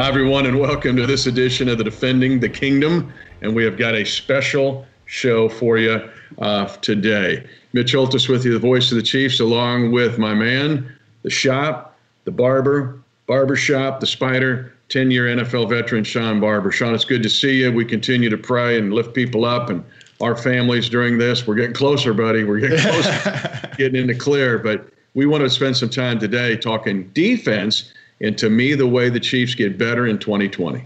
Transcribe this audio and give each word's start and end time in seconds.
Hi, 0.00 0.08
everyone, 0.08 0.46
and 0.46 0.58
welcome 0.58 0.96
to 0.96 1.06
this 1.06 1.26
edition 1.26 1.68
of 1.68 1.76
the 1.76 1.84
Defending 1.84 2.40
the 2.40 2.48
Kingdom. 2.48 3.12
And 3.42 3.54
we 3.54 3.64
have 3.64 3.76
got 3.76 3.94
a 3.94 4.02
special 4.02 4.86
show 5.04 5.46
for 5.46 5.76
you 5.76 6.08
uh, 6.38 6.68
today. 6.76 7.46
Mitch 7.74 7.92
Holthus 7.92 8.26
with 8.26 8.46
you, 8.46 8.54
the 8.54 8.58
voice 8.58 8.90
of 8.90 8.96
the 8.96 9.02
Chiefs, 9.02 9.40
along 9.40 9.92
with 9.92 10.18
my 10.18 10.32
man, 10.32 10.90
the 11.20 11.28
shop, 11.28 11.98
the 12.24 12.30
barber, 12.30 12.98
barbershop, 13.26 14.00
the 14.00 14.06
spider, 14.06 14.72
10 14.88 15.10
year 15.10 15.26
NFL 15.26 15.68
veteran, 15.68 16.02
Shawn 16.02 16.40
Barber. 16.40 16.72
Sean, 16.72 16.94
it's 16.94 17.04
good 17.04 17.22
to 17.22 17.28
see 17.28 17.60
you. 17.60 17.70
We 17.70 17.84
continue 17.84 18.30
to 18.30 18.38
pray 18.38 18.78
and 18.78 18.94
lift 18.94 19.12
people 19.12 19.44
up 19.44 19.68
and 19.68 19.84
our 20.22 20.34
families 20.34 20.88
during 20.88 21.18
this. 21.18 21.46
We're 21.46 21.56
getting 21.56 21.74
closer, 21.74 22.14
buddy. 22.14 22.44
We're 22.44 22.60
getting 22.60 22.78
closer, 22.78 23.70
getting 23.76 24.00
into 24.00 24.14
clear. 24.14 24.58
But 24.58 24.88
we 25.12 25.26
want 25.26 25.42
to 25.42 25.50
spend 25.50 25.76
some 25.76 25.90
time 25.90 26.18
today 26.18 26.56
talking 26.56 27.08
defense 27.08 27.92
and 28.20 28.36
to 28.38 28.50
me, 28.50 28.74
the 28.74 28.86
way 28.86 29.08
the 29.08 29.20
Chiefs 29.20 29.54
get 29.54 29.78
better 29.78 30.06
in 30.06 30.18
2020. 30.18 30.84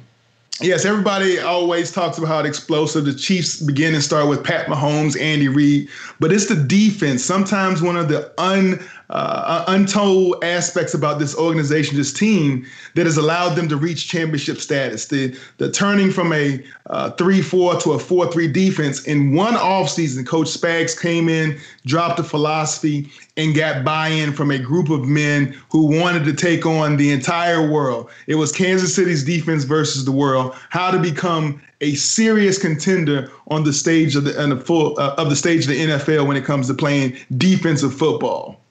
Yes, 0.60 0.84
everybody 0.84 1.40
always 1.40 1.90
talks 1.90 2.16
about 2.16 2.28
how 2.28 2.38
explosive 2.40 3.04
the 3.04 3.14
Chiefs 3.14 3.60
begin 3.60 3.92
and 3.92 4.02
start 4.02 4.28
with 4.28 4.44
Pat 4.44 4.66
Mahomes, 4.66 5.20
Andy 5.20 5.48
Reid, 5.48 5.88
but 6.20 6.30
it's 6.30 6.46
the 6.46 6.54
defense. 6.54 7.24
Sometimes 7.24 7.82
one 7.82 7.96
of 7.96 8.08
the 8.08 8.32
un 8.40 8.78
uh, 9.10 9.64
untold 9.68 10.42
aspects 10.42 10.94
about 10.94 11.18
this 11.18 11.36
organization, 11.36 11.96
this 11.96 12.12
team, 12.12 12.66
that 12.94 13.06
has 13.06 13.16
allowed 13.16 13.54
them 13.54 13.68
to 13.68 13.76
reach 13.76 14.08
championship 14.08 14.58
status. 14.58 15.06
The 15.06 15.38
the 15.58 15.70
turning 15.70 16.10
from 16.10 16.32
a 16.32 16.64
uh, 16.86 17.10
three 17.12 17.42
four 17.42 17.78
to 17.80 17.92
a 17.92 17.98
four 17.98 18.30
three 18.32 18.48
defense 18.48 19.04
in 19.04 19.34
one 19.34 19.54
offseason, 19.54 20.26
Coach 20.26 20.48
Spags 20.48 20.98
came 21.00 21.28
in, 21.28 21.58
dropped 21.84 22.16
the 22.16 22.24
philosophy, 22.24 23.10
and 23.36 23.54
got 23.54 23.84
buy-in 23.84 24.32
from 24.32 24.50
a 24.50 24.58
group 24.58 24.90
of 24.90 25.04
men 25.04 25.58
who 25.70 25.86
wanted 26.00 26.24
to 26.24 26.32
take 26.32 26.64
on 26.64 26.96
the 26.96 27.10
entire 27.10 27.68
world. 27.68 28.08
It 28.26 28.36
was 28.36 28.52
Kansas 28.52 28.94
City's 28.94 29.24
defense 29.24 29.64
versus 29.64 30.04
the 30.04 30.12
world. 30.12 30.54
How 30.70 30.90
to 30.90 30.98
become 30.98 31.60
a 31.80 31.94
serious 31.96 32.58
contender 32.58 33.30
on 33.48 33.64
the 33.64 33.72
stage 33.72 34.16
of 34.16 34.24
the, 34.24 34.32
the 34.32 34.60
full 34.60 34.98
uh, 34.98 35.14
of 35.18 35.28
the 35.28 35.36
stage 35.36 35.62
of 35.62 35.68
the 35.68 35.80
NFL 35.80 36.26
when 36.26 36.36
it 36.36 36.44
comes 36.44 36.68
to 36.68 36.74
playing 36.74 37.16
defensive 37.36 37.94
football. 37.94 38.63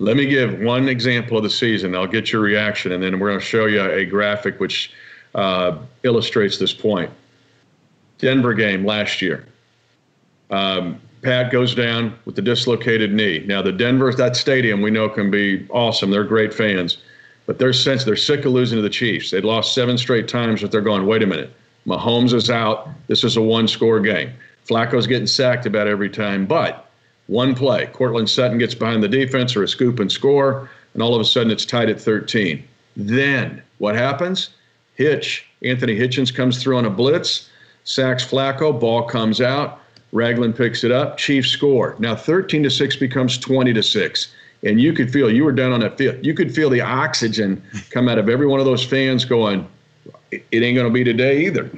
Let 0.00 0.16
me 0.16 0.24
give 0.24 0.58
one 0.60 0.88
example 0.88 1.36
of 1.36 1.42
the 1.42 1.50
season. 1.50 1.94
I'll 1.94 2.06
get 2.06 2.32
your 2.32 2.40
reaction, 2.40 2.92
and 2.92 3.02
then 3.02 3.18
we're 3.18 3.28
going 3.28 3.40
to 3.40 3.44
show 3.44 3.66
you 3.66 3.82
a 3.82 4.06
graphic 4.06 4.58
which 4.58 4.92
uh, 5.34 5.76
illustrates 6.04 6.56
this 6.56 6.72
point. 6.72 7.10
Denver 8.18 8.54
game 8.54 8.84
last 8.86 9.20
year. 9.20 9.46
Um, 10.48 11.00
Pat 11.22 11.52
goes 11.52 11.74
down 11.74 12.18
with 12.24 12.34
the 12.34 12.40
dislocated 12.42 13.12
knee. 13.12 13.44
Now, 13.46 13.60
the 13.60 13.72
Denver, 13.72 14.10
that 14.14 14.36
stadium 14.36 14.80
we 14.80 14.90
know 14.90 15.08
can 15.08 15.30
be 15.30 15.66
awesome. 15.68 16.10
They're 16.10 16.24
great 16.24 16.54
fans, 16.54 16.96
but 17.44 17.58
they're 17.58 17.74
sense 17.74 18.04
they're 18.04 18.16
sick 18.16 18.46
of 18.46 18.52
losing 18.52 18.76
to 18.76 18.82
the 18.82 18.88
Chiefs. 18.88 19.30
They'd 19.30 19.44
lost 19.44 19.74
seven 19.74 19.98
straight 19.98 20.28
times, 20.28 20.62
but 20.62 20.72
they're 20.72 20.80
going, 20.80 21.06
wait 21.06 21.22
a 21.22 21.26
minute. 21.26 21.52
Mahomes 21.86 22.32
is 22.32 22.48
out. 22.48 22.88
This 23.06 23.22
is 23.22 23.36
a 23.36 23.42
one 23.42 23.68
score 23.68 24.00
game. 24.00 24.32
Flacco's 24.66 25.06
getting 25.06 25.26
sacked 25.26 25.66
about 25.66 25.86
every 25.86 26.08
time, 26.08 26.46
but 26.46 26.89
one 27.30 27.54
play. 27.54 27.86
Courtland 27.86 28.28
Sutton 28.28 28.58
gets 28.58 28.74
behind 28.74 29.02
the 29.02 29.08
defense 29.08 29.54
or 29.54 29.62
a 29.62 29.68
scoop 29.68 30.00
and 30.00 30.10
score, 30.10 30.68
and 30.94 31.02
all 31.02 31.14
of 31.14 31.20
a 31.20 31.24
sudden 31.24 31.50
it's 31.52 31.64
tied 31.64 31.88
at 31.88 32.00
13. 32.00 32.62
Then 32.96 33.62
what 33.78 33.94
happens? 33.94 34.50
Hitch, 34.96 35.46
Anthony 35.62 35.96
Hitchens 35.96 36.34
comes 36.34 36.60
through 36.60 36.76
on 36.76 36.86
a 36.86 36.90
blitz, 36.90 37.48
sacks 37.84 38.24
Flacco, 38.24 38.78
ball 38.78 39.04
comes 39.04 39.40
out. 39.40 39.80
Ragland 40.12 40.56
picks 40.56 40.82
it 40.82 40.90
up, 40.90 41.18
Chiefs 41.18 41.50
score. 41.50 41.94
Now 42.00 42.16
13 42.16 42.64
to 42.64 42.70
6 42.70 42.96
becomes 42.96 43.38
20 43.38 43.72
to 43.74 43.82
6. 43.82 44.34
And 44.64 44.80
you 44.80 44.92
could 44.92 45.12
feel, 45.12 45.32
you 45.32 45.44
were 45.44 45.52
down 45.52 45.70
on 45.70 45.80
that 45.80 45.96
field, 45.96 46.26
you 46.26 46.34
could 46.34 46.52
feel 46.52 46.68
the 46.68 46.80
oxygen 46.80 47.62
come 47.90 48.08
out 48.08 48.18
of 48.18 48.28
every 48.28 48.48
one 48.48 48.58
of 48.58 48.66
those 48.66 48.84
fans 48.84 49.24
going, 49.24 49.68
it 50.32 50.42
ain't 50.52 50.74
going 50.74 50.86
to 50.86 50.92
be 50.92 51.04
today 51.04 51.46
either. 51.46 51.70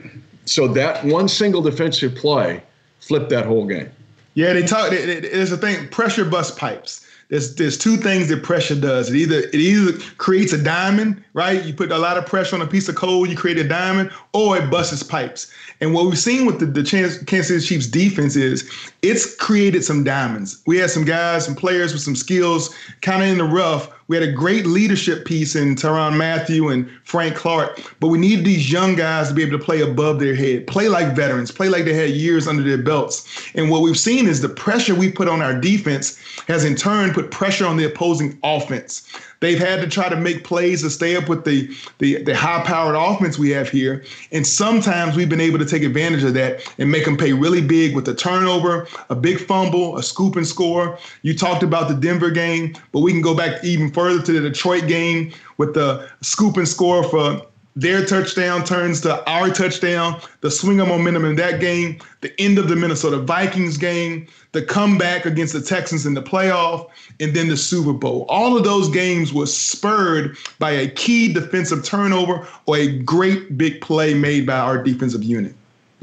So 0.47 0.67
that 0.69 1.05
one 1.05 1.29
single 1.29 1.61
defensive 1.61 2.15
play 2.15 2.63
flipped 3.01 3.29
that 3.29 3.45
whole 3.45 3.67
game. 3.67 3.91
Yeah, 4.35 4.53
they 4.53 4.63
talk. 4.63 4.91
There's 4.91 5.53
a 5.53 5.57
thing. 5.57 5.89
Pressure 5.89 6.25
bust 6.25 6.57
pipes. 6.57 7.07
There's 7.33 7.55
there's 7.55 7.79
two 7.79 7.97
things 7.97 8.29
that 8.29 8.43
pressure 8.43 8.75
does. 8.75 9.09
It 9.09 9.17
either 9.17 9.39
it 9.39 9.55
either 9.55 9.99
creates 10.19 10.53
a 10.53 10.63
diamond, 10.63 11.25
right? 11.33 11.65
You 11.65 11.73
put 11.73 11.91
a 11.91 11.97
lot 11.97 12.19
of 12.19 12.27
pressure 12.27 12.57
on 12.57 12.61
a 12.61 12.67
piece 12.67 12.91
of 12.91 12.95
coal, 12.95 13.27
you 13.27 13.37
create 13.37 13.57
a 13.57 13.67
diamond, 13.67 14.11
or 14.35 14.59
it 14.59 14.71
busts 14.71 15.03
pipes. 15.03 15.51
And 15.81 15.95
what 15.95 16.05
we've 16.05 16.19
seen 16.19 16.45
with 16.45 16.61
the, 16.61 16.67
the 16.67 16.85
Kansas 16.85 17.49
City 17.49 17.61
Chiefs 17.61 17.87
defense 17.87 18.37
is 18.37 18.71
it's 19.01 19.35
created 19.37 19.83
some 19.83 20.05
diamonds. 20.05 20.63
We 20.67 20.77
had 20.77 20.91
some 20.91 21.07
guys, 21.07 21.47
some 21.47 21.55
players 21.55 21.95
with 21.95 22.03
some 22.03 22.17
skills, 22.17 22.75
kind 23.01 23.23
of 23.23 23.29
in 23.31 23.39
the 23.39 23.45
rough, 23.45 23.91
we 24.13 24.19
had 24.19 24.29
a 24.29 24.33
great 24.33 24.67
leadership 24.67 25.25
piece 25.25 25.57
in 25.57 25.75
Tyrann 25.75 26.19
Mathieu 26.19 26.69
and 26.69 26.87
Frank 27.05 27.35
Clark, 27.35 27.81
but 27.99 28.09
we 28.09 28.19
need 28.19 28.45
these 28.45 28.71
young 28.71 28.95
guys 28.95 29.29
to 29.29 29.35
be 29.35 29.43
able 29.43 29.59
to 29.59 29.65
play 29.65 29.81
above 29.81 30.21
their 30.21 30.35
head, 30.35 30.67
play 30.67 30.87
like 30.87 31.17
veterans, 31.17 31.51
play 31.51 31.71
like 31.71 31.87
they 31.87 31.95
had 31.95 32.11
years 32.11 32.47
under 32.47 32.63
their 32.63 32.77
belts. 32.77 33.27
And 33.55 33.71
what 33.71 33.81
we've 33.81 33.99
seen 33.99 34.29
is 34.29 34.43
the 34.43 34.51
pressure 34.51 34.95
we 34.95 35.11
put 35.11 35.29
on 35.29 35.41
our 35.41 35.59
defense 35.59 36.21
has 36.47 36.63
in 36.63 36.77
turn 36.77 37.15
put 37.15 37.31
pressure 37.31 37.67
on 37.67 37.79
the 37.79 37.85
opposing 37.85 38.39
offense. 38.43 39.09
They've 39.43 39.59
had 39.59 39.81
to 39.81 39.89
try 39.89 40.09
to 40.09 40.15
make 40.15 40.45
plays 40.45 40.83
to 40.83 40.91
stay 40.91 41.17
up 41.17 41.29
with 41.29 41.45
the, 41.45 41.69
the, 41.99 42.23
the 42.23 42.35
high 42.35 42.63
powered 42.63 42.95
offense 42.95 43.41
we 43.41 43.51
have 43.51 43.69
here. 43.69 44.05
And 44.31 44.47
sometimes 44.47 45.17
we've 45.17 45.29
been 45.29 45.41
able 45.41 45.59
to 45.59 45.67
take 45.67 45.83
advantage 45.83 46.23
of 46.23 46.35
that 46.35 46.63
and 46.79 46.93
make 46.93 47.05
them 47.05 47.17
pay 47.17 47.33
really 47.33 47.61
big 47.61 47.97
with 47.97 48.07
a 48.07 48.15
turnover, 48.15 48.87
a 49.11 49.17
big 49.17 49.41
fumble, 49.41 49.99
a 49.99 50.03
scoop 50.05 50.37
and 50.37 50.47
score. 50.47 50.97
You 51.23 51.37
talked 51.37 51.65
about 51.65 51.89
the 51.89 51.95
Denver 51.95 52.31
game, 52.31 52.77
but 52.93 53.01
we 53.01 53.11
can 53.11 53.21
go 53.21 53.35
back 53.35 53.65
even 53.65 53.91
further 53.91 54.23
to 54.23 54.33
the 54.33 54.49
Detroit 54.49 54.87
game 54.87 55.33
with 55.57 55.75
the 55.75 56.09
scoop 56.21 56.57
and 56.57 56.69
score 56.69 57.03
for 57.03 57.45
their 57.75 58.05
touchdown 58.05 58.65
turns 58.65 59.01
to 59.03 59.27
our 59.29 59.51
touchdown, 59.51 60.21
the 60.41 60.51
swing 60.51 60.81
of 60.81 60.89
momentum 60.89 61.25
in 61.25 61.37
that 61.37 61.61
game, 61.61 61.99
the 62.21 62.39
end 62.41 62.59
of 62.59 62.69
the 62.69 62.77
Minnesota 62.77 63.19
Vikings 63.19 63.79
game, 63.79 64.27
the 64.53 64.63
comeback 64.63 65.25
against 65.25 65.55
the 65.55 65.63
Texans 65.63 66.05
in 66.05 66.15
the 66.15 66.23
playoff, 66.23 66.89
and 67.21 67.35
then 67.35 67.49
the 67.49 67.57
Super 67.57 67.93
Bowl. 67.93 68.27
All 68.29 68.57
of 68.57 68.65
those 68.65 68.91
games 68.91 69.33
were 69.33 69.47
spurred 69.47 70.37
by 70.59 70.71
a 70.71 70.89
key 70.89 71.33
defensive 71.33 71.85
turnover 71.85 72.47
or 72.67 72.77
a 72.77 72.99
great 72.99 73.57
big 73.57 73.81
play 73.81 74.13
made 74.13 74.47
by 74.47 74.59
our 74.59 74.83
defensive 74.83 75.23
unit. 75.23 75.55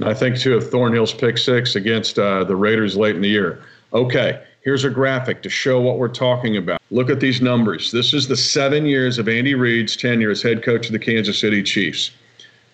I 0.02 0.14
think, 0.14 0.38
too, 0.38 0.56
of 0.56 0.64
Thornhill's 0.64 1.14
pick 1.14 1.38
six 1.38 1.76
against 1.76 2.18
uh, 2.18 2.46
the 2.46 2.56
Raiders 2.56 2.96
late 2.96 3.16
in 3.16 3.22
the 3.22 3.30
year. 3.30 3.62
Okay, 3.92 4.42
here's 4.62 4.84
a 4.84 4.90
graphic 4.90 5.42
to 5.44 5.50
show 5.50 5.80
what 5.80 5.98
we're 5.98 6.08
talking 6.08 6.58
about. 6.58 6.82
Look 6.92 7.10
at 7.10 7.20
these 7.20 7.42
numbers. 7.42 7.92
This 7.92 8.14
is 8.14 8.28
the 8.28 8.38
seven 8.38 8.86
years 8.86 9.18
of 9.18 9.28
Andy 9.28 9.56
Reid's 9.56 9.96
tenure 9.96 10.32
as 10.32 10.42
head 10.42 10.64
coach 10.64 10.88
of 10.88 10.92
the 10.92 11.00
Kansas 11.00 11.40
City 11.40 11.64
Chiefs. 11.64 12.12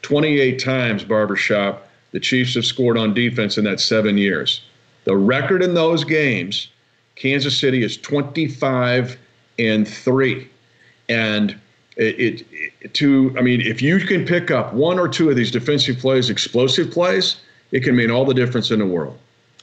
28 0.01 0.59
times, 0.59 1.03
Barbershop, 1.03 1.88
the 2.12 2.19
Chiefs 2.19 2.56
have 2.56 2.66
scored 2.66 2.97
on 2.97 3.13
defense 3.13 3.57
in 3.57 3.63
that 3.66 3.79
seven 3.79 4.18
years. 4.18 4.62
The 5.06 5.16
record 5.18 5.62
in 5.62 5.73
those 5.73 6.03
games, 6.03 6.69
Kansas 7.16 7.59
City 7.59 7.84
is 7.84 7.97
25 7.97 9.17
and 9.59 9.88
three, 9.88 10.50
and 11.07 11.59
it, 11.97 12.46
it, 12.52 12.94
to 12.94 13.34
I 13.38 13.41
mean, 13.41 13.62
if 13.62 13.81
you 13.81 14.00
can 14.00 14.25
pick 14.25 14.52
up 14.52 14.73
one 14.73 15.00
or 15.00 15.07
two 15.07 15.29
of 15.29 15.35
these 15.35 15.52
defensive 15.52 15.97
plays, 16.00 16.29
explosive 16.29 16.91
plays, 16.91 17.38
it 17.72 17.84
can 17.84 17.96
mean 17.96 18.12
all 18.12 18.25
the 18.25 18.34
difference 18.34 18.72
in 18.72 18.79
the 18.79 18.85
world. 18.85 19.17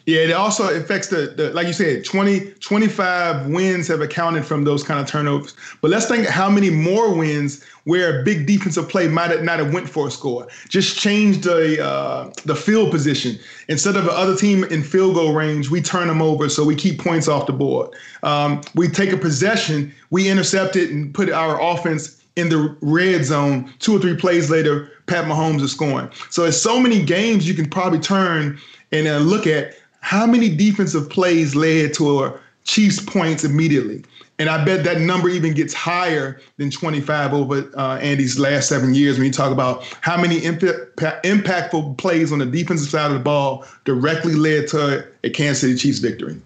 Yeah, 0.06 0.20
it 0.20 0.32
also 0.32 0.74
affects 0.74 1.08
the, 1.08 1.32
the, 1.36 1.50
like 1.50 1.68
you 1.68 1.72
said, 1.72 2.04
20, 2.04 2.54
25 2.54 3.46
wins 3.46 3.86
have 3.86 4.00
accounted 4.00 4.44
from 4.44 4.64
those 4.64 4.82
kind 4.82 4.98
of 4.98 5.06
turnovers. 5.06 5.54
But 5.80 5.92
let's 5.92 6.06
think 6.06 6.26
how 6.26 6.50
many 6.50 6.70
more 6.70 7.14
wins 7.14 7.64
where 7.84 8.20
a 8.20 8.24
big 8.24 8.46
defensive 8.46 8.88
play 8.88 9.06
might 9.06 9.30
have 9.30 9.42
not 9.42 9.60
have 9.60 9.72
went 9.72 9.88
for 9.88 10.08
a 10.08 10.10
score. 10.10 10.48
Just 10.68 10.98
change 10.98 11.42
the 11.42 11.84
uh, 11.84 12.32
the 12.44 12.56
field 12.56 12.91
position. 12.91 13.38
Instead 13.68 13.97
of 13.97 14.04
the 14.04 14.12
other 14.12 14.36
team 14.36 14.65
in 14.65 14.82
field 14.82 15.15
goal 15.15 15.34
range, 15.34 15.71
we 15.71 15.80
turn 15.80 16.09
them 16.09 16.22
over 16.22 16.48
so 16.48 16.65
we 16.65 16.74
keep 16.74 16.98
points 17.00 17.28
off 17.28 17.47
the 17.47 17.53
board. 17.53 17.91
Um, 18.22 18.60
we 18.74 18.88
take 18.88 19.12
a 19.12 19.16
possession, 19.16 19.94
we 20.10 20.28
intercept 20.28 20.77
it 20.77 20.91
and 20.91 21.15
put 21.15 21.30
our 21.30 21.60
offense 21.60 22.22
in 22.36 22.48
the 22.48 22.77
red 22.80 23.24
zone. 23.24 23.72
Two 23.78 23.97
or 23.97 24.00
three 24.00 24.16
plays 24.16 24.50
later, 24.50 24.91
Pat 25.06 25.27
Mahomes 25.27 25.60
is 25.60 25.72
scoring. 25.72 26.09
So 26.30 26.44
it's 26.44 26.60
so 26.60 26.80
many 26.80 27.04
games 27.04 27.47
you 27.47 27.54
can 27.54 27.68
probably 27.68 27.98
turn 27.98 28.59
and 28.92 29.06
uh, 29.06 29.18
look 29.18 29.47
at 29.47 29.74
how 30.03 30.27
many 30.27 30.54
defensive 30.54 31.09
plays 31.09 31.54
led 31.54 31.95
to 31.95 32.25
a 32.25 32.39
Chiefs 32.65 33.01
points 33.01 33.45
immediately? 33.45 34.04
And 34.39 34.49
I 34.49 34.65
bet 34.65 34.83
that 34.84 35.01
number 35.01 35.28
even 35.28 35.54
gets 35.54 35.72
higher 35.72 36.41
than 36.57 36.71
25 36.71 37.33
over 37.33 37.71
uh, 37.77 37.99
Andy's 37.99 38.39
last 38.39 38.69
seven 38.69 38.95
years 38.95 39.16
when 39.16 39.27
you 39.27 39.33
talk 39.33 39.53
about 39.53 39.84
how 40.01 40.21
many 40.21 40.39
imp- 40.39 40.60
impactful 40.60 41.97
plays 41.99 42.33
on 42.33 42.41
the 42.41 42.47
defensive 42.47 42.89
side 42.89 43.07
of 43.07 43.15
the 43.15 43.22
ball 43.22 43.65
directly 43.84 44.34
led 44.34 44.66
to 44.69 45.07
a 45.22 45.31
Kansas 45.31 45.60
City 45.60 45.77
Chiefs 45.77 46.01
victory. 46.01 46.37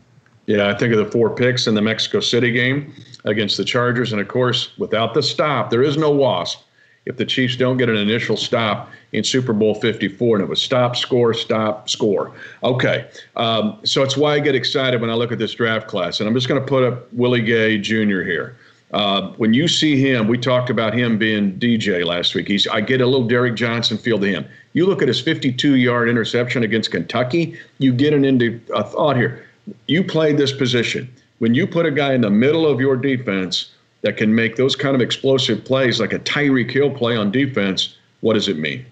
Yeah, 0.44 0.68
I 0.68 0.76
think 0.76 0.92
of 0.92 0.98
the 0.98 1.10
four 1.10 1.34
picks 1.34 1.66
in 1.66 1.74
the 1.74 1.82
Mexico 1.82 2.20
City 2.20 2.52
game 2.52 2.92
against 3.24 3.56
the 3.56 3.64
Chargers. 3.64 4.12
And 4.12 4.20
of 4.20 4.28
course, 4.28 4.76
without 4.78 5.14
the 5.14 5.22
stop, 5.22 5.70
there 5.70 5.82
is 5.82 5.96
no 5.96 6.10
wasp 6.10 6.65
if 7.06 7.16
the 7.16 7.24
Chiefs 7.24 7.56
don't 7.56 7.76
get 7.76 7.88
an 7.88 7.96
initial 7.96 8.36
stop 8.36 8.90
in 9.12 9.24
Super 9.24 9.52
Bowl 9.52 9.74
54. 9.74 10.36
And 10.36 10.44
it 10.44 10.48
was 10.48 10.60
stop, 10.60 10.96
score, 10.96 11.32
stop, 11.32 11.88
score. 11.88 12.32
Okay. 12.62 13.08
Um, 13.36 13.78
so 13.84 14.02
it's 14.02 14.16
why 14.16 14.34
I 14.34 14.40
get 14.40 14.54
excited 14.54 15.00
when 15.00 15.08
I 15.08 15.14
look 15.14 15.32
at 15.32 15.38
this 15.38 15.54
draft 15.54 15.86
class. 15.88 16.20
And 16.20 16.28
I'm 16.28 16.34
just 16.34 16.48
going 16.48 16.60
to 16.60 16.66
put 16.66 16.84
up 16.84 17.10
Willie 17.12 17.42
Gay 17.42 17.78
Jr. 17.78 18.22
here. 18.22 18.56
Uh, 18.92 19.32
when 19.32 19.52
you 19.52 19.66
see 19.66 20.00
him, 20.00 20.28
we 20.28 20.38
talked 20.38 20.70
about 20.70 20.94
him 20.94 21.18
being 21.18 21.58
DJ 21.58 22.04
last 22.04 22.34
week. 22.34 22.46
He's 22.48 22.66
I 22.68 22.80
get 22.80 23.00
a 23.00 23.06
little 23.06 23.26
Derrick 23.26 23.54
Johnson 23.54 23.98
feel 23.98 24.18
to 24.18 24.26
him. 24.26 24.46
You 24.74 24.86
look 24.86 25.02
at 25.02 25.08
his 25.08 25.22
52-yard 25.22 26.08
interception 26.08 26.62
against 26.62 26.90
Kentucky. 26.90 27.58
You 27.78 27.92
get 27.92 28.12
an 28.12 28.24
into 28.24 28.60
a 28.74 28.84
thought 28.84 29.16
here. 29.16 29.44
You 29.86 30.04
played 30.04 30.38
this 30.38 30.52
position. 30.52 31.12
When 31.38 31.54
you 31.54 31.66
put 31.66 31.84
a 31.84 31.90
guy 31.90 32.14
in 32.14 32.20
the 32.20 32.30
middle 32.30 32.66
of 32.66 32.80
your 32.80 32.96
defense 32.96 33.72
that 34.06 34.16
can 34.16 34.36
make 34.36 34.54
those 34.54 34.76
kind 34.76 34.94
of 34.94 35.00
explosive 35.00 35.64
plays, 35.64 35.98
like 35.98 36.12
a 36.12 36.20
Tyreek 36.20 36.70
Hill 36.70 36.90
play 36.90 37.16
on 37.16 37.32
defense, 37.32 37.96
what 38.20 38.34
does 38.34 38.46
it 38.46 38.56
mean? 38.56 38.86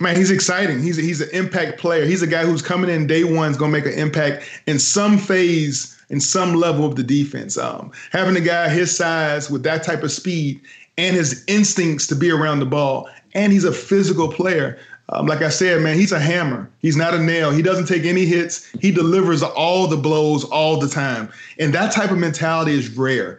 Man, 0.00 0.16
he's 0.16 0.30
exciting. 0.30 0.82
He's 0.82 0.98
a, 0.98 1.02
he's 1.02 1.20
an 1.20 1.28
impact 1.34 1.78
player. 1.78 2.06
He's 2.06 2.22
a 2.22 2.26
guy 2.26 2.46
who's 2.46 2.62
coming 2.62 2.88
in 2.88 3.06
day 3.06 3.24
one 3.24 3.50
is 3.50 3.58
going 3.58 3.70
to 3.70 3.78
make 3.78 3.84
an 3.84 3.92
impact 3.98 4.48
in 4.66 4.78
some 4.78 5.18
phase, 5.18 6.02
in 6.08 6.18
some 6.18 6.54
level 6.54 6.86
of 6.86 6.96
the 6.96 7.02
defense. 7.02 7.58
Um, 7.58 7.92
having 8.10 8.36
a 8.36 8.40
guy 8.40 8.70
his 8.70 8.96
size 8.96 9.50
with 9.50 9.64
that 9.64 9.82
type 9.82 10.02
of 10.02 10.10
speed 10.10 10.62
and 10.96 11.14
his 11.14 11.44
instincts 11.46 12.06
to 12.06 12.16
be 12.16 12.30
around 12.30 12.60
the 12.60 12.66
ball, 12.66 13.06
and 13.34 13.52
he's 13.52 13.64
a 13.64 13.72
physical 13.72 14.32
player. 14.32 14.78
Um, 15.10 15.26
like 15.26 15.42
I 15.42 15.50
said, 15.50 15.82
man, 15.82 15.96
he's 15.96 16.12
a 16.12 16.18
hammer. 16.18 16.70
He's 16.78 16.96
not 16.96 17.12
a 17.12 17.18
nail. 17.18 17.50
He 17.50 17.60
doesn't 17.60 17.86
take 17.86 18.04
any 18.04 18.24
hits. 18.24 18.66
He 18.80 18.90
delivers 18.90 19.42
all 19.42 19.86
the 19.86 19.98
blows 19.98 20.44
all 20.44 20.78
the 20.78 20.88
time. 20.88 21.30
And 21.58 21.74
that 21.74 21.92
type 21.92 22.10
of 22.10 22.16
mentality 22.16 22.72
is 22.72 22.88
rare, 22.96 23.38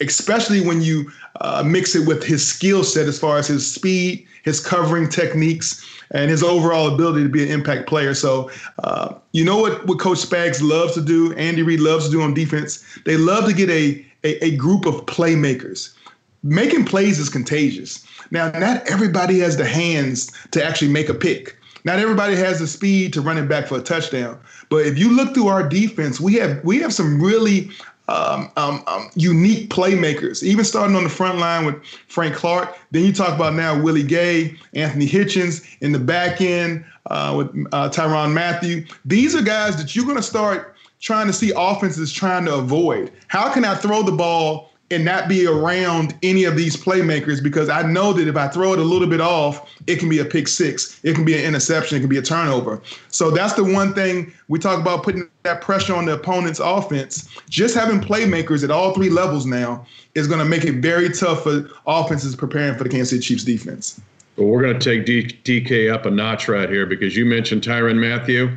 especially 0.00 0.60
when 0.60 0.82
you 0.82 1.10
uh, 1.40 1.62
mix 1.64 1.94
it 1.94 2.06
with 2.06 2.22
his 2.22 2.46
skill 2.46 2.84
set 2.84 3.06
as 3.06 3.18
far 3.18 3.38
as 3.38 3.46
his 3.46 3.70
speed, 3.70 4.26
his 4.44 4.60
covering 4.60 5.08
techniques, 5.08 5.84
and 6.12 6.30
his 6.30 6.42
overall 6.42 6.92
ability 6.92 7.22
to 7.22 7.28
be 7.28 7.42
an 7.42 7.50
impact 7.50 7.88
player. 7.88 8.14
So, 8.14 8.50
uh, 8.82 9.14
you 9.32 9.44
know 9.44 9.58
what, 9.58 9.86
what 9.86 10.00
Coach 10.00 10.18
Spags 10.18 10.60
loves 10.62 10.94
to 10.94 11.00
do, 11.00 11.32
Andy 11.34 11.62
Reid 11.62 11.80
loves 11.80 12.06
to 12.06 12.10
do 12.10 12.22
on 12.22 12.34
defense? 12.34 12.84
They 13.04 13.16
love 13.16 13.46
to 13.46 13.52
get 13.52 13.70
a, 13.70 14.04
a, 14.24 14.44
a 14.44 14.56
group 14.56 14.86
of 14.86 15.06
playmakers. 15.06 15.94
Making 16.42 16.84
plays 16.86 17.18
is 17.18 17.28
contagious. 17.28 18.04
Now, 18.30 18.50
not 18.50 18.88
everybody 18.88 19.38
has 19.40 19.56
the 19.56 19.66
hands 19.66 20.32
to 20.52 20.64
actually 20.64 20.90
make 20.90 21.08
a 21.08 21.14
pick. 21.14 21.56
Not 21.84 21.98
everybody 21.98 22.36
has 22.36 22.58
the 22.58 22.66
speed 22.66 23.12
to 23.14 23.20
run 23.20 23.38
it 23.38 23.48
back 23.48 23.66
for 23.66 23.78
a 23.78 23.82
touchdown. 23.82 24.38
But 24.68 24.86
if 24.86 24.98
you 24.98 25.14
look 25.14 25.34
through 25.34 25.48
our 25.48 25.66
defense, 25.66 26.20
we 26.20 26.34
have 26.34 26.62
we 26.64 26.78
have 26.80 26.92
some 26.92 27.22
really 27.22 27.70
um, 28.10 28.50
um, 28.56 28.82
um, 28.86 29.08
unique 29.14 29.70
playmakers, 29.70 30.42
even 30.42 30.64
starting 30.64 30.96
on 30.96 31.04
the 31.04 31.10
front 31.10 31.38
line 31.38 31.64
with 31.64 31.82
Frank 32.08 32.34
Clark. 32.34 32.76
Then 32.90 33.04
you 33.04 33.12
talk 33.12 33.34
about 33.34 33.54
now 33.54 33.80
Willie 33.80 34.02
Gay, 34.02 34.56
Anthony 34.74 35.06
Hitchens 35.06 35.64
in 35.80 35.92
the 35.92 35.98
back 35.98 36.40
end 36.40 36.84
uh, 37.06 37.34
with 37.36 37.48
uh, 37.72 37.88
Tyrann 37.88 38.32
Mathieu. 38.32 38.84
These 39.04 39.36
are 39.36 39.42
guys 39.42 39.76
that 39.76 39.94
you're 39.94 40.04
going 40.04 40.16
to 40.16 40.22
start 40.22 40.74
trying 40.98 41.28
to 41.28 41.32
see 41.32 41.52
offenses 41.56 42.12
trying 42.12 42.44
to 42.46 42.54
avoid. 42.54 43.12
How 43.28 43.52
can 43.52 43.64
I 43.64 43.74
throw 43.74 44.02
the 44.02 44.12
ball 44.12 44.69
and 44.90 45.04
not 45.04 45.28
be 45.28 45.46
around 45.46 46.16
any 46.22 46.44
of 46.44 46.56
these 46.56 46.76
playmakers 46.76 47.42
because 47.42 47.68
I 47.68 47.82
know 47.82 48.12
that 48.12 48.26
if 48.26 48.36
I 48.36 48.48
throw 48.48 48.72
it 48.72 48.78
a 48.80 48.84
little 48.84 49.06
bit 49.06 49.20
off, 49.20 49.70
it 49.86 50.00
can 50.00 50.08
be 50.08 50.18
a 50.18 50.24
pick 50.24 50.48
six, 50.48 51.00
it 51.04 51.14
can 51.14 51.24
be 51.24 51.34
an 51.34 51.44
interception, 51.44 51.96
it 51.96 52.00
can 52.00 52.08
be 52.08 52.18
a 52.18 52.22
turnover. 52.22 52.82
So 53.08 53.30
that's 53.30 53.54
the 53.54 53.62
one 53.62 53.94
thing 53.94 54.32
we 54.48 54.58
talk 54.58 54.80
about 54.80 55.04
putting 55.04 55.28
that 55.44 55.60
pressure 55.60 55.94
on 55.94 56.06
the 56.06 56.14
opponent's 56.14 56.58
offense. 56.58 57.28
Just 57.48 57.74
having 57.74 58.00
playmakers 58.00 58.64
at 58.64 58.70
all 58.70 58.92
three 58.92 59.10
levels 59.10 59.46
now 59.46 59.86
is 60.14 60.26
going 60.26 60.40
to 60.40 60.44
make 60.44 60.64
it 60.64 60.82
very 60.82 61.08
tough 61.10 61.44
for 61.44 61.70
offenses 61.86 62.34
preparing 62.34 62.76
for 62.76 62.84
the 62.84 62.90
Kansas 62.90 63.10
City 63.10 63.22
Chiefs 63.22 63.44
defense. 63.44 64.00
Well, 64.36 64.48
we're 64.48 64.62
going 64.62 64.78
to 64.78 64.84
take 64.84 65.06
D- 65.06 65.62
DK 65.62 65.92
up 65.92 66.06
a 66.06 66.10
notch 66.10 66.48
right 66.48 66.68
here 66.68 66.86
because 66.86 67.16
you 67.16 67.24
mentioned 67.26 67.62
Tyrann 67.62 67.98
Mathieu. 67.98 68.50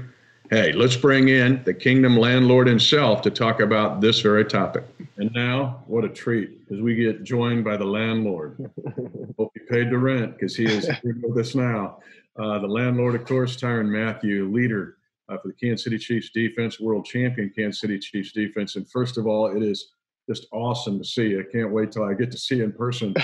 Hey, 0.50 0.72
let's 0.72 0.96
bring 0.96 1.30
in 1.30 1.64
the 1.64 1.74
kingdom 1.74 2.18
landlord 2.18 2.68
himself 2.68 3.22
to 3.24 3.30
talk 3.30 3.60
about 3.60 4.02
this 4.02 4.22
very 4.22 4.46
topic. 4.46 4.84
And 5.18 5.32
now, 5.34 5.84
what 5.88 6.04
a 6.04 6.10
treat, 6.10 6.60
because 6.60 6.82
we 6.82 6.96
get 6.96 7.24
joined 7.24 7.64
by 7.64 7.78
the 7.78 7.86
landlord. 7.86 8.72
Hope 9.38 9.52
you 9.56 9.62
paid 9.70 9.92
the 9.92 9.98
rent, 9.98 10.34
because 10.34 10.56
he 10.56 10.66
is 10.66 10.88
here 10.88 11.20
with 11.22 11.38
us 11.38 11.54
now. 11.54 12.00
Uh, 12.40 12.58
the 12.60 12.68
landlord, 12.68 13.14
of 13.14 13.26
course, 13.26 13.56
Tyrann 13.56 13.90
Mathieu, 13.90 14.52
leader 14.52 14.98
uh, 15.30 15.38
for 15.38 15.50
the 15.50 15.54
Kansas 15.54 15.84
City 15.84 15.98
Chiefs 15.98 16.32
defense, 16.32 16.80
world 16.80 17.06
champion 17.06 17.52
Kansas 17.56 17.82
City 17.82 18.00
Chiefs 18.00 18.32
defense. 18.32 18.76
And 18.76 18.90
first 18.90 19.18
of 19.18 19.28
all, 19.28 19.56
it 19.56 19.62
is 19.62 19.92
just 20.28 20.48
awesome 20.52 20.98
to 20.98 21.06
see 21.06 21.28
you. 21.30 21.42
I 21.42 21.52
can't 21.52 21.72
wait 21.72 21.92
till 21.92 22.04
I 22.04 22.14
get 22.14 22.32
to 22.32 22.38
see 22.38 22.58
you 22.58 22.64
in 22.64 22.72
person. 22.72 23.14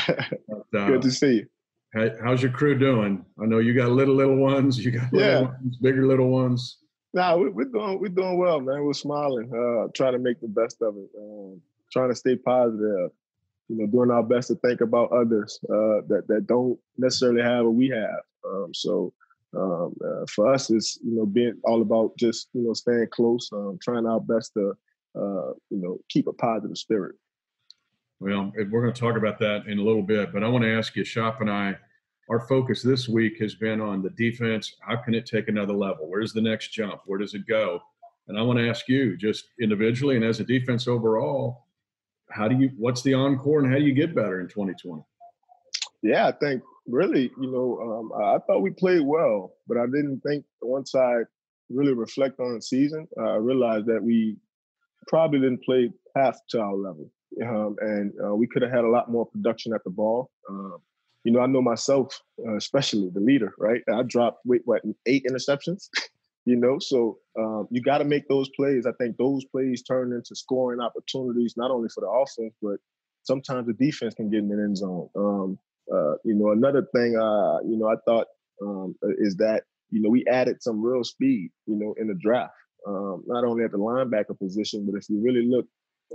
But, 0.71 0.79
uh, 0.79 0.87
Good 0.87 1.01
to 1.03 1.11
see 1.11 1.33
you. 1.37 1.47
How, 1.93 2.09
how's 2.23 2.43
your 2.43 2.51
crew 2.51 2.77
doing? 2.77 3.25
I 3.41 3.45
know 3.45 3.57
you 3.57 3.73
got 3.73 3.89
little 3.89 4.13
little 4.13 4.35
ones, 4.35 4.83
you 4.83 4.91
got 4.91 5.11
little 5.11 5.27
yeah. 5.27 5.41
ones, 5.41 5.77
bigger 5.77 6.05
little 6.05 6.29
ones. 6.29 6.77
Nah, 7.13 7.35
we, 7.35 7.47
are 7.47 7.65
doing 7.65 7.99
we're 7.99 8.09
doing 8.09 8.37
well, 8.37 8.59
man. 8.59 8.83
We're 8.83 8.93
smiling, 8.93 9.49
uh, 9.51 9.87
trying 9.95 10.13
to 10.13 10.19
make 10.19 10.39
the 10.39 10.47
best 10.47 10.79
of 10.83 10.95
it. 10.97 11.09
Um, 11.19 11.59
trying 11.91 12.09
to 12.09 12.15
stay 12.15 12.35
positive, 12.35 13.11
you 13.67 13.77
know, 13.77 13.87
doing 13.87 14.11
our 14.11 14.23
best 14.23 14.47
to 14.49 14.55
think 14.55 14.81
about 14.81 15.11
others 15.11 15.59
uh, 15.65 16.01
that 16.07 16.23
that 16.27 16.47
don't 16.47 16.77
necessarily 16.97 17.41
have 17.41 17.65
what 17.65 17.75
we 17.75 17.89
have. 17.89 18.21
Um, 18.45 18.73
so 18.73 19.13
um, 19.55 19.95
uh, 20.05 20.25
for 20.29 20.53
us, 20.53 20.69
it's 20.69 20.99
you 21.03 21.15
know 21.15 21.25
being 21.25 21.55
all 21.63 21.81
about 21.81 22.15
just 22.17 22.49
you 22.53 22.61
know 22.61 22.73
staying 22.73 23.07
close, 23.11 23.49
um, 23.51 23.79
trying 23.81 24.05
our 24.05 24.19
best 24.19 24.53
to 24.53 24.73
uh, 25.15 25.53
you 25.69 25.79
know 25.81 25.99
keep 26.09 26.27
a 26.27 26.33
positive 26.33 26.77
spirit. 26.77 27.15
Well, 28.19 28.51
we're 28.55 28.81
going 28.81 28.93
to 28.93 28.99
talk 28.99 29.15
about 29.15 29.39
that 29.39 29.67
in 29.67 29.79
a 29.79 29.83
little 29.83 30.03
bit, 30.03 30.33
but 30.33 30.43
I 30.43 30.49
want 30.49 30.63
to 30.65 30.77
ask 30.77 30.95
you, 30.95 31.03
Shop 31.03 31.41
and 31.41 31.49
I. 31.49 31.75
Our 32.29 32.41
focus 32.41 32.83
this 32.83 33.09
week 33.09 33.39
has 33.39 33.55
been 33.55 33.81
on 33.81 34.03
the 34.03 34.11
defense. 34.11 34.75
How 34.81 34.97
can 34.97 35.15
it 35.15 35.25
take 35.25 35.47
another 35.47 35.73
level? 35.73 36.07
Where's 36.07 36.31
the 36.31 36.41
next 36.41 36.67
jump? 36.67 37.01
Where 37.07 37.17
does 37.17 37.33
it 37.33 37.47
go? 37.47 37.81
And 38.27 38.37
I 38.37 38.43
want 38.43 38.59
to 38.59 38.69
ask 38.69 38.87
you, 38.87 39.17
just 39.17 39.45
individually 39.59 40.15
and 40.15 40.23
as 40.23 40.39
a 40.39 40.43
defense 40.43 40.87
overall, 40.87 41.65
how 42.31 42.47
do 42.47 42.55
you 42.55 42.71
what's 42.77 43.01
the 43.01 43.13
encore 43.13 43.59
and 43.59 43.71
how 43.71 43.77
do 43.77 43.83
you 43.83 43.93
get 43.93 44.15
better 44.15 44.39
in 44.39 44.47
2020 44.47 45.03
yeah 46.01 46.27
i 46.27 46.31
think 46.31 46.61
really 46.87 47.31
you 47.39 47.51
know 47.51 47.79
um, 47.81 48.11
i 48.21 48.37
thought 48.45 48.61
we 48.61 48.71
played 48.71 49.01
well 49.01 49.53
but 49.67 49.77
i 49.77 49.85
didn't 49.85 50.21
think 50.21 50.43
once 50.61 50.95
i 50.95 51.17
really 51.69 51.93
reflect 51.93 52.39
on 52.39 52.55
the 52.55 52.61
season 52.61 53.07
uh, 53.19 53.31
i 53.31 53.35
realized 53.35 53.85
that 53.85 54.01
we 54.01 54.37
probably 55.07 55.39
didn't 55.39 55.63
play 55.63 55.91
half 56.15 56.37
to 56.49 56.59
our 56.59 56.75
level 56.75 57.11
um, 57.45 57.75
and 57.81 58.11
uh, 58.25 58.35
we 58.35 58.47
could 58.47 58.61
have 58.61 58.71
had 58.71 58.83
a 58.83 58.89
lot 58.89 59.11
more 59.11 59.25
production 59.27 59.71
at 59.71 59.83
the 59.83 59.89
ball. 59.89 60.31
Um, 60.49 60.79
you 61.23 61.31
know 61.31 61.41
i 61.41 61.45
know 61.45 61.61
myself 61.61 62.21
uh, 62.47 62.55
especially 62.55 63.09
the 63.13 63.19
leader 63.19 63.53
right? 63.57 63.81
I 63.93 64.03
dropped 64.03 64.39
wait 64.45 64.61
what 64.65 64.81
eight 65.05 65.25
interceptions 65.29 65.89
you 66.45 66.55
know 66.55 66.77
so 66.79 67.17
um, 67.37 67.67
you 67.69 67.81
got 67.81 67.99
to 67.99 68.05
make 68.05 68.27
those 68.27 68.49
plays 68.49 68.85
i 68.85 68.91
think 68.99 69.17
those 69.17 69.45
plays 69.45 69.83
turn 69.83 70.13
into 70.13 70.35
scoring 70.35 70.79
opportunities 70.79 71.55
not 71.57 71.71
only 71.71 71.89
for 71.93 72.01
the 72.01 72.07
offense 72.07 72.53
but 72.61 72.77
sometimes 73.23 73.67
the 73.67 73.73
defense 73.73 74.13
can 74.13 74.29
get 74.29 74.39
in 74.39 74.49
the 74.49 74.55
end 74.55 74.77
zone 74.77 75.09
um, 75.15 75.59
uh, 75.93 76.13
you 76.23 76.35
know 76.35 76.51
another 76.51 76.87
thing 76.95 77.15
uh, 77.17 77.59
you 77.67 77.77
know 77.77 77.87
i 77.87 77.95
thought 78.05 78.27
um, 78.61 78.95
is 79.17 79.35
that 79.35 79.63
you 79.89 80.01
know 80.01 80.09
we 80.09 80.25
added 80.27 80.61
some 80.61 80.81
real 80.81 81.03
speed 81.03 81.49
you 81.65 81.75
know 81.75 81.93
in 81.99 82.07
the 82.07 82.15
draft 82.21 82.53
um, 82.87 83.23
not 83.27 83.43
only 83.43 83.63
at 83.63 83.71
the 83.71 83.77
linebacker 83.77 84.37
position 84.37 84.85
but 84.89 84.97
if 84.97 85.09
you 85.09 85.21
really 85.21 85.45
look 85.47 85.65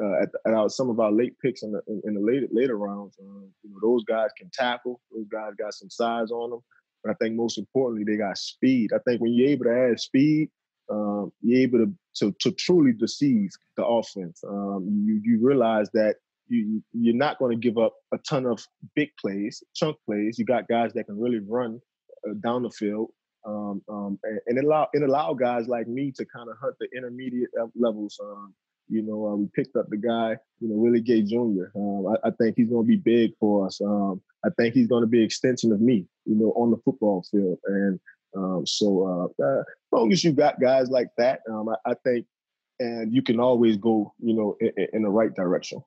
uh, 0.01 0.23
at, 0.23 0.29
at 0.47 0.55
our, 0.55 0.69
some 0.69 0.91
of 0.91 0.99
our 0.99 1.13
late 1.13 1.39
picks 1.41 1.63
in 1.63 1.73
the 1.73 1.81
in, 1.87 2.03
in 2.05 2.15
the 2.15 2.21
later 2.21 2.47
later 2.51 2.77
rounds, 2.77 3.17
um, 3.21 3.49
you 3.63 3.71
know 3.71 3.79
those 3.81 4.05
guys 4.05 4.31
can 4.37 4.51
tackle. 4.53 5.01
Those 5.15 5.27
guys 5.31 5.53
got 5.59 5.73
some 5.75 5.91
size 5.91 6.31
on 6.31 6.51
them. 6.51 6.61
But 7.05 7.13
I 7.13 7.15
think 7.15 7.37
most 7.37 7.59
importantly, 7.59 8.05
they 8.11 8.19
got 8.19 8.39
speed. 8.39 8.91
I 8.95 8.99
think 9.07 9.21
when 9.21 9.35
you're 9.35 9.51
able 9.51 9.65
to 9.67 9.91
add 9.91 10.01
speed, 10.01 10.51
um, 10.91 11.33
you're 11.43 11.61
able 11.61 11.79
to, 11.79 11.95
to, 12.17 12.35
to 12.41 12.53
truly 12.53 12.93
deceive 12.93 13.51
the 13.77 13.85
offense. 13.85 14.43
Um, 14.47 15.05
you 15.07 15.21
you 15.23 15.47
realize 15.47 15.91
that 15.93 16.17
you 16.49 16.83
you're 16.93 17.15
not 17.15 17.39
going 17.39 17.59
to 17.59 17.61
give 17.61 17.79
up 17.79 17.95
a 18.13 18.19
ton 18.19 18.47
of 18.47 18.67
big 18.95 19.11
plays, 19.21 19.63
chunk 19.75 19.97
plays. 20.07 20.39
You 20.39 20.45
got 20.45 20.69
guys 20.69 20.93
that 20.95 21.05
can 21.05 21.19
really 21.19 21.41
run 21.47 21.81
uh, 22.29 22.35
down 22.43 22.63
the 22.63 22.71
field, 22.71 23.11
um, 23.47 23.83
um, 23.89 24.19
and, 24.25 24.41
and, 24.47 24.59
allow 24.59 24.89
it 24.93 25.03
allow 25.03 25.35
guys 25.35 25.69
like 25.69 25.89
me 25.89 26.13
to 26.17 26.25
kind 26.25 26.49
of 26.49 26.57
hunt 26.61 26.75
the 26.81 26.89
intermediate 26.97 27.51
levels. 27.75 28.19
You 28.89 29.03
know, 29.03 29.27
uh, 29.27 29.35
we 29.37 29.47
picked 29.55 29.77
up 29.77 29.89
the 29.89 29.97
guy, 29.97 30.37
you 30.61 30.69
know, 30.69 30.77
Willie 30.77 31.01
Gay 31.01 31.23
Jr. 31.23 31.71
Um, 31.75 32.07
I, 32.07 32.29
I, 32.29 32.31
think 32.33 32.57
he's 32.57 32.69
going 32.69 32.85
to 32.85 32.89
be 32.89 32.97
big 32.97 33.33
for 33.41 33.67
us. 33.67 33.81
Um, 33.81 34.21
I 34.45 34.51
think 34.59 34.75
he's 34.75 34.89
going 34.89 35.03
to 35.03 35.07
be 35.07 35.19
an 35.19 35.25
extension 35.25 35.73
of 35.73 35.81
me, 35.81 36.07
you 36.27 36.35
know, 36.35 36.53
on 36.57 36.71
the 36.71 36.77
football 36.85 37.25
field. 37.31 37.59
And 37.67 37.99
um, 38.37 38.67
so, 38.67 39.33
uh, 39.41 39.45
uh, 39.45 39.61
as 39.61 39.65
long 39.93 40.13
as 40.13 40.23
you 40.23 40.33
got 40.33 40.61
guys 40.61 40.91
like 40.91 41.09
that, 41.17 41.41
um, 41.51 41.69
I, 41.69 41.93
I, 41.93 41.95
think, 42.05 42.27
and 42.79 43.15
you 43.15 43.23
can 43.23 43.41
always 43.41 43.77
go, 43.77 44.13
you 44.19 44.35
know, 44.35 44.57
in, 44.61 44.87
in 44.93 45.03
the 45.03 45.09
right 45.09 45.35
direction. 45.35 45.83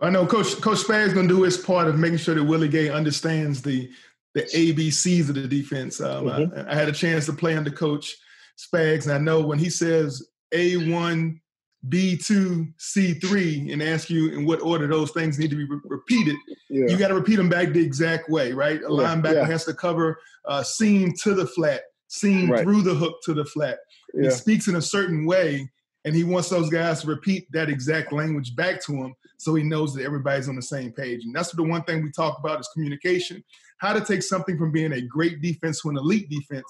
I 0.00 0.10
know 0.10 0.26
Coach 0.26 0.60
Coach 0.60 0.78
Spags 0.78 1.12
going 1.12 1.28
to 1.28 1.34
do 1.34 1.42
his 1.42 1.56
part 1.56 1.88
of 1.88 1.98
making 1.98 2.18
sure 2.18 2.34
that 2.34 2.44
Willie 2.44 2.68
Gay 2.68 2.88
understands 2.88 3.62
the 3.62 3.90
the 4.34 4.42
ABCs 4.42 5.28
of 5.28 5.34
the 5.34 5.48
defense. 5.48 6.00
Um, 6.00 6.26
mm-hmm. 6.26 6.68
I, 6.68 6.72
I, 6.72 6.74
had 6.74 6.88
a 6.88 6.92
chance 6.92 7.26
to 7.26 7.32
play 7.32 7.56
under 7.56 7.70
Coach 7.70 8.16
Spags, 8.56 9.04
and 9.04 9.12
I 9.12 9.18
know 9.18 9.40
when 9.40 9.58
he 9.58 9.70
says 9.70 10.28
A 10.52 10.76
one 10.92 11.40
B2, 11.88 12.74
C3, 12.78 13.72
and 13.72 13.82
ask 13.82 14.10
you 14.10 14.30
in 14.30 14.44
what 14.44 14.60
order 14.60 14.86
those 14.86 15.10
things 15.12 15.38
need 15.38 15.50
to 15.50 15.56
be 15.56 15.64
re- 15.64 15.80
repeated, 15.84 16.36
yeah. 16.68 16.86
you 16.86 16.96
got 16.96 17.08
to 17.08 17.14
repeat 17.14 17.36
them 17.36 17.48
back 17.48 17.72
the 17.72 17.84
exact 17.84 18.28
way, 18.28 18.52
right? 18.52 18.80
A 18.80 18.82
yeah. 18.82 18.88
linebacker 18.88 19.34
yeah. 19.34 19.46
has 19.46 19.64
to 19.64 19.74
cover 19.74 20.20
uh, 20.46 20.62
seam 20.62 21.12
to 21.22 21.34
the 21.34 21.46
flat, 21.46 21.82
seam 22.08 22.50
right. 22.50 22.62
through 22.62 22.82
the 22.82 22.94
hook 22.94 23.16
to 23.24 23.34
the 23.34 23.44
flat. 23.44 23.78
He 24.18 24.30
speaks 24.30 24.68
in 24.68 24.76
a 24.76 24.82
certain 24.82 25.26
way, 25.26 25.68
and 26.04 26.14
he 26.14 26.24
wants 26.24 26.48
those 26.48 26.70
guys 26.70 27.02
to 27.02 27.06
repeat 27.06 27.46
that 27.52 27.68
exact 27.68 28.12
language 28.12 28.56
back 28.56 28.82
to 28.86 28.92
him 28.92 29.14
so 29.36 29.54
he 29.54 29.62
knows 29.62 29.94
that 29.94 30.04
everybody's 30.04 30.48
on 30.48 30.56
the 30.56 30.62
same 30.62 30.92
page. 30.92 31.24
And 31.24 31.34
that's 31.34 31.52
the 31.52 31.62
one 31.62 31.84
thing 31.84 32.02
we 32.02 32.10
talk 32.10 32.38
about 32.38 32.60
is 32.60 32.68
communication. 32.72 33.44
How 33.78 33.92
to 33.92 34.00
take 34.00 34.22
something 34.22 34.58
from 34.58 34.72
being 34.72 34.92
a 34.92 35.00
great 35.00 35.40
defense 35.40 35.82
to 35.82 35.90
an 35.90 35.96
elite 35.96 36.28
defense. 36.28 36.66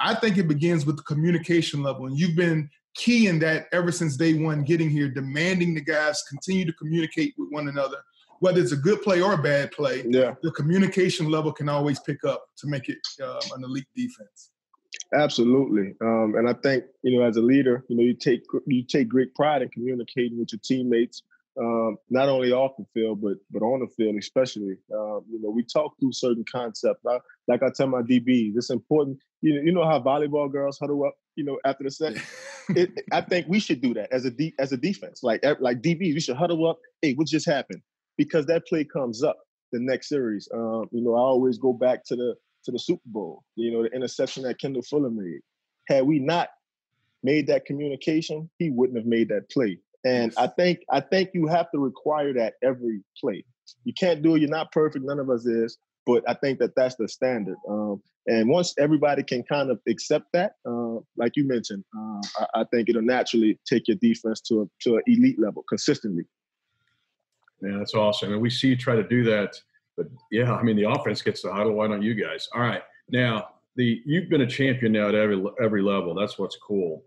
I 0.00 0.14
think 0.14 0.36
it 0.36 0.48
begins 0.48 0.86
with 0.86 0.96
the 0.96 1.02
communication 1.02 1.82
level, 1.82 2.06
and 2.06 2.18
you've 2.18 2.36
been 2.36 2.70
key 2.94 3.26
in 3.26 3.38
that 3.40 3.66
ever 3.72 3.92
since 3.92 4.16
day 4.16 4.34
one 4.34 4.64
getting 4.64 4.90
here, 4.90 5.08
demanding 5.08 5.74
the 5.74 5.80
guys 5.80 6.22
continue 6.28 6.64
to 6.64 6.72
communicate 6.72 7.34
with 7.38 7.48
one 7.50 7.68
another. 7.68 7.98
Whether 8.40 8.60
it's 8.60 8.72
a 8.72 8.76
good 8.76 9.02
play 9.02 9.20
or 9.20 9.32
a 9.32 9.38
bad 9.38 9.72
play, 9.72 10.04
yeah. 10.08 10.34
the 10.42 10.52
communication 10.52 11.28
level 11.28 11.52
can 11.52 11.68
always 11.68 11.98
pick 12.00 12.22
up 12.24 12.44
to 12.58 12.68
make 12.68 12.88
it 12.88 12.98
um, 13.22 13.40
an 13.56 13.64
elite 13.64 13.88
defense. 13.96 14.52
Absolutely, 15.12 15.94
um, 16.00 16.34
and 16.36 16.48
I 16.48 16.52
think 16.52 16.84
you 17.02 17.18
know, 17.18 17.26
as 17.26 17.36
a 17.36 17.42
leader, 17.42 17.84
you 17.88 17.96
know, 17.96 18.02
you 18.02 18.14
take 18.14 18.42
you 18.66 18.84
take 18.84 19.08
great 19.08 19.34
pride 19.34 19.62
in 19.62 19.68
communicating 19.70 20.38
with 20.38 20.52
your 20.52 20.60
teammates, 20.62 21.22
um, 21.60 21.96
not 22.10 22.28
only 22.28 22.52
off 22.52 22.76
the 22.78 22.84
field 22.94 23.20
but 23.20 23.34
but 23.50 23.62
on 23.62 23.80
the 23.80 23.88
field, 23.88 24.16
especially. 24.16 24.76
Um, 24.94 25.24
you 25.30 25.40
know, 25.40 25.50
we 25.50 25.64
talk 25.64 25.94
through 25.98 26.12
certain 26.12 26.44
concepts. 26.50 27.04
I, 27.06 27.18
like 27.46 27.62
I 27.62 27.70
tell 27.74 27.88
my 27.88 28.02
DBs, 28.02 28.56
it's 28.56 28.70
important. 28.70 29.18
You 29.40 29.54
know, 29.54 29.62
you 29.62 29.72
know 29.72 29.84
how 29.84 30.00
volleyball 30.00 30.50
girls 30.50 30.78
huddle 30.78 31.04
up. 31.04 31.14
You 31.36 31.44
know, 31.44 31.58
after 31.64 31.84
the 31.84 31.90
set, 31.90 32.14
it, 32.70 32.90
I 33.12 33.20
think 33.20 33.46
we 33.48 33.60
should 33.60 33.80
do 33.80 33.94
that 33.94 34.12
as 34.12 34.24
a 34.24 34.30
de- 34.30 34.54
as 34.58 34.72
a 34.72 34.76
defense. 34.76 35.22
Like 35.22 35.44
like 35.60 35.82
DBs, 35.82 36.14
we 36.14 36.20
should 36.20 36.36
huddle 36.36 36.68
up. 36.68 36.78
Hey, 37.02 37.14
what 37.14 37.26
just 37.26 37.46
happened? 37.46 37.82
Because 38.16 38.46
that 38.46 38.66
play 38.66 38.84
comes 38.84 39.22
up 39.22 39.38
the 39.72 39.80
next 39.80 40.08
series. 40.08 40.48
Um, 40.52 40.88
you 40.92 41.02
know, 41.02 41.14
I 41.14 41.20
always 41.20 41.58
go 41.58 41.72
back 41.72 42.04
to 42.06 42.16
the 42.16 42.34
to 42.64 42.72
the 42.72 42.78
Super 42.78 43.02
Bowl. 43.06 43.44
You 43.56 43.72
know, 43.72 43.82
the 43.82 43.90
interception 43.90 44.44
that 44.44 44.60
Kendall 44.60 44.82
Fuller 44.82 45.10
made. 45.10 45.40
Had 45.88 46.06
we 46.06 46.18
not 46.18 46.48
made 47.22 47.46
that 47.48 47.64
communication, 47.64 48.48
he 48.58 48.70
wouldn't 48.70 48.98
have 48.98 49.06
made 49.06 49.28
that 49.28 49.50
play. 49.50 49.78
And 50.04 50.32
I 50.36 50.46
think 50.46 50.80
I 50.90 51.00
think 51.00 51.30
you 51.34 51.46
have 51.48 51.70
to 51.72 51.78
require 51.78 52.32
that 52.34 52.54
every 52.62 53.02
play. 53.20 53.44
You 53.84 53.92
can't 53.98 54.22
do 54.22 54.36
it. 54.36 54.40
You're 54.40 54.50
not 54.50 54.72
perfect. 54.72 55.04
None 55.04 55.18
of 55.18 55.28
us 55.30 55.44
is. 55.46 55.78
But 56.06 56.24
I 56.26 56.34
think 56.34 56.58
that 56.60 56.74
that's 56.74 56.94
the 56.96 57.06
standard. 57.06 57.56
Um, 57.68 58.00
and 58.26 58.48
once 58.48 58.74
everybody 58.78 59.22
can 59.22 59.42
kind 59.42 59.70
of 59.70 59.78
accept 59.86 60.26
that, 60.32 60.52
uh, 60.66 61.00
like 61.18 61.32
you 61.36 61.46
mentioned, 61.46 61.84
uh, 61.96 62.20
I, 62.38 62.60
I, 62.60 62.64
think 62.72 62.88
it'll 62.88 63.02
naturally 63.02 63.58
take 63.68 63.88
your 63.88 63.98
defense 64.00 64.40
to 64.42 64.62
a, 64.62 64.66
to 64.88 64.96
an 64.96 65.02
elite 65.06 65.38
level 65.38 65.64
consistently. 65.68 66.24
Yeah, 67.60 67.76
that's 67.76 67.94
awesome. 67.94 68.32
And 68.32 68.40
we 68.40 68.48
see 68.48 68.68
you 68.68 68.76
try 68.76 68.96
to 68.96 69.06
do 69.06 69.22
that 69.24 69.60
but 69.98 70.06
yeah, 70.30 70.54
I 70.54 70.62
mean, 70.62 70.76
the 70.76 70.88
offense 70.88 71.20
gets 71.20 71.42
the 71.42 71.52
huddle. 71.52 71.72
Why 71.72 71.88
don't 71.88 72.02
you 72.02 72.14
guys? 72.14 72.48
All 72.54 72.62
right. 72.62 72.82
Now, 73.10 73.48
the 73.74 74.00
you've 74.06 74.30
been 74.30 74.42
a 74.42 74.46
champion 74.46 74.92
now 74.92 75.08
at 75.08 75.14
every 75.16 75.42
every 75.60 75.82
level. 75.82 76.14
That's 76.14 76.38
what's 76.38 76.56
cool. 76.56 77.02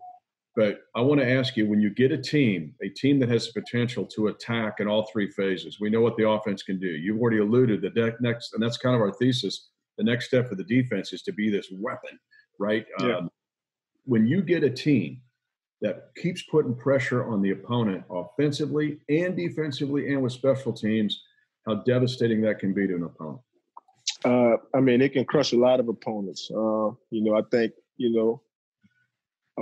But 0.54 0.80
I 0.94 1.00
want 1.00 1.20
to 1.20 1.30
ask 1.30 1.56
you 1.56 1.66
when 1.66 1.80
you 1.80 1.88
get 1.88 2.12
a 2.12 2.18
team, 2.18 2.74
a 2.82 2.88
team 2.90 3.18
that 3.20 3.30
has 3.30 3.50
the 3.50 3.60
potential 3.60 4.04
to 4.06 4.28
attack 4.28 4.80
in 4.80 4.88
all 4.88 5.08
three 5.10 5.30
phases, 5.30 5.80
we 5.80 5.88
know 5.88 6.02
what 6.02 6.16
the 6.16 6.28
offense 6.28 6.62
can 6.62 6.78
do. 6.78 6.88
You've 6.88 7.20
already 7.20 7.38
alluded 7.38 7.80
that 7.80 8.20
next, 8.20 8.52
and 8.52 8.62
that's 8.62 8.76
kind 8.76 8.94
of 8.94 9.00
our 9.00 9.12
thesis. 9.12 9.70
The 9.96 10.04
next 10.04 10.26
step 10.26 10.48
for 10.48 10.54
the 10.54 10.64
defense 10.64 11.12
is 11.12 11.22
to 11.22 11.32
be 11.32 11.50
this 11.50 11.68
weapon, 11.72 12.18
right? 12.58 12.84
Yeah. 13.00 13.18
Um, 13.18 13.30
when 14.04 14.26
you 14.26 14.42
get 14.42 14.62
a 14.62 14.70
team 14.70 15.22
that 15.80 16.10
keeps 16.16 16.42
putting 16.42 16.74
pressure 16.74 17.24
on 17.24 17.40
the 17.40 17.50
opponent 17.50 18.04
offensively 18.10 18.98
and 19.08 19.36
defensively 19.36 20.12
and 20.12 20.22
with 20.22 20.32
special 20.32 20.72
teams, 20.72 21.22
how 21.66 21.76
devastating 21.76 22.40
that 22.42 22.58
can 22.58 22.74
be 22.74 22.86
to 22.86 22.94
an 22.94 23.04
opponent? 23.04 23.40
Uh, 24.24 24.56
I 24.74 24.80
mean, 24.80 25.00
it 25.00 25.12
can 25.12 25.24
crush 25.24 25.52
a 25.52 25.56
lot 25.56 25.80
of 25.80 25.88
opponents. 25.88 26.50
Uh, 26.50 26.90
you 27.10 27.22
know, 27.22 27.36
I 27.36 27.42
think 27.50 27.72
you 27.96 28.12
know 28.12 28.42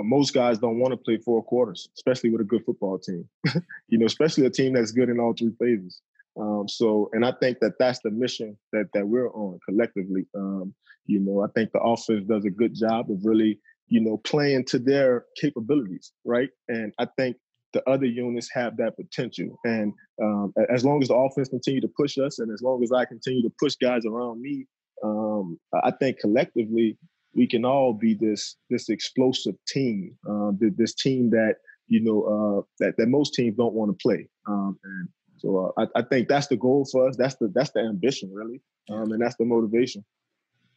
most 0.03 0.33
guys 0.33 0.59
don't 0.59 0.79
want 0.79 0.91
to 0.91 0.97
play 0.97 1.17
four 1.17 1.43
quarters, 1.43 1.89
especially 1.95 2.29
with 2.29 2.41
a 2.41 2.45
good 2.45 2.63
football 2.65 2.99
team. 2.99 3.27
you 3.87 3.97
know, 3.97 4.05
especially 4.05 4.45
a 4.45 4.49
team 4.49 4.73
that's 4.73 4.91
good 4.91 5.09
in 5.09 5.19
all 5.19 5.33
three 5.33 5.53
phases. 5.59 6.01
Um, 6.39 6.67
so, 6.67 7.09
and 7.13 7.25
I 7.25 7.33
think 7.41 7.59
that 7.59 7.73
that's 7.77 7.99
the 7.99 8.11
mission 8.11 8.57
that 8.71 8.85
that 8.93 9.07
we're 9.07 9.29
on 9.31 9.59
collectively. 9.67 10.25
Um, 10.35 10.73
you 11.05 11.19
know, 11.19 11.43
I 11.43 11.47
think 11.53 11.71
the 11.71 11.79
offense 11.79 12.25
does 12.27 12.45
a 12.45 12.49
good 12.49 12.73
job 12.75 13.11
of 13.11 13.25
really, 13.25 13.59
you 13.87 13.99
know, 13.99 14.17
playing 14.17 14.65
to 14.65 14.79
their 14.79 15.25
capabilities, 15.39 16.13
right? 16.23 16.49
And 16.69 16.93
I 16.99 17.07
think 17.17 17.37
the 17.73 17.87
other 17.89 18.05
units 18.05 18.49
have 18.53 18.77
that 18.77 18.95
potential. 18.95 19.57
And 19.63 19.93
um, 20.21 20.53
as 20.69 20.85
long 20.85 21.01
as 21.01 21.09
the 21.09 21.15
offense 21.15 21.49
continue 21.49 21.81
to 21.81 21.91
push 21.97 22.17
us, 22.17 22.39
and 22.39 22.51
as 22.51 22.61
long 22.61 22.83
as 22.83 22.91
I 22.91 23.05
continue 23.05 23.41
to 23.43 23.53
push 23.59 23.75
guys 23.75 24.05
around 24.05 24.41
me, 24.41 24.65
um, 25.03 25.59
I 25.73 25.91
think 25.91 26.19
collectively 26.19 26.97
we 27.33 27.47
can 27.47 27.65
all 27.65 27.93
be 27.93 28.13
this 28.13 28.55
this 28.69 28.89
explosive 28.89 29.55
team. 29.67 30.17
Uh, 30.29 30.51
this 30.59 30.93
team 30.93 31.29
that 31.31 31.55
you 31.87 32.01
know 32.01 32.23
uh, 32.23 32.61
that 32.79 32.95
that 32.97 33.07
most 33.07 33.33
teams 33.33 33.57
don't 33.57 33.73
want 33.73 33.91
to 33.91 34.01
play. 34.01 34.27
Um, 34.47 34.77
and 34.83 35.09
so 35.37 35.73
uh, 35.77 35.81
I, 35.81 35.99
I, 35.99 36.03
think 36.03 36.27
that's 36.27 36.47
the 36.47 36.57
goal 36.57 36.87
for 36.91 37.07
us. 37.07 37.15
That's 37.17 37.35
the 37.35 37.51
that's 37.53 37.71
the 37.71 37.81
ambition 37.81 38.31
really, 38.33 38.61
um, 38.89 39.11
and 39.11 39.21
that's 39.21 39.35
the 39.37 39.45
motivation. 39.45 40.03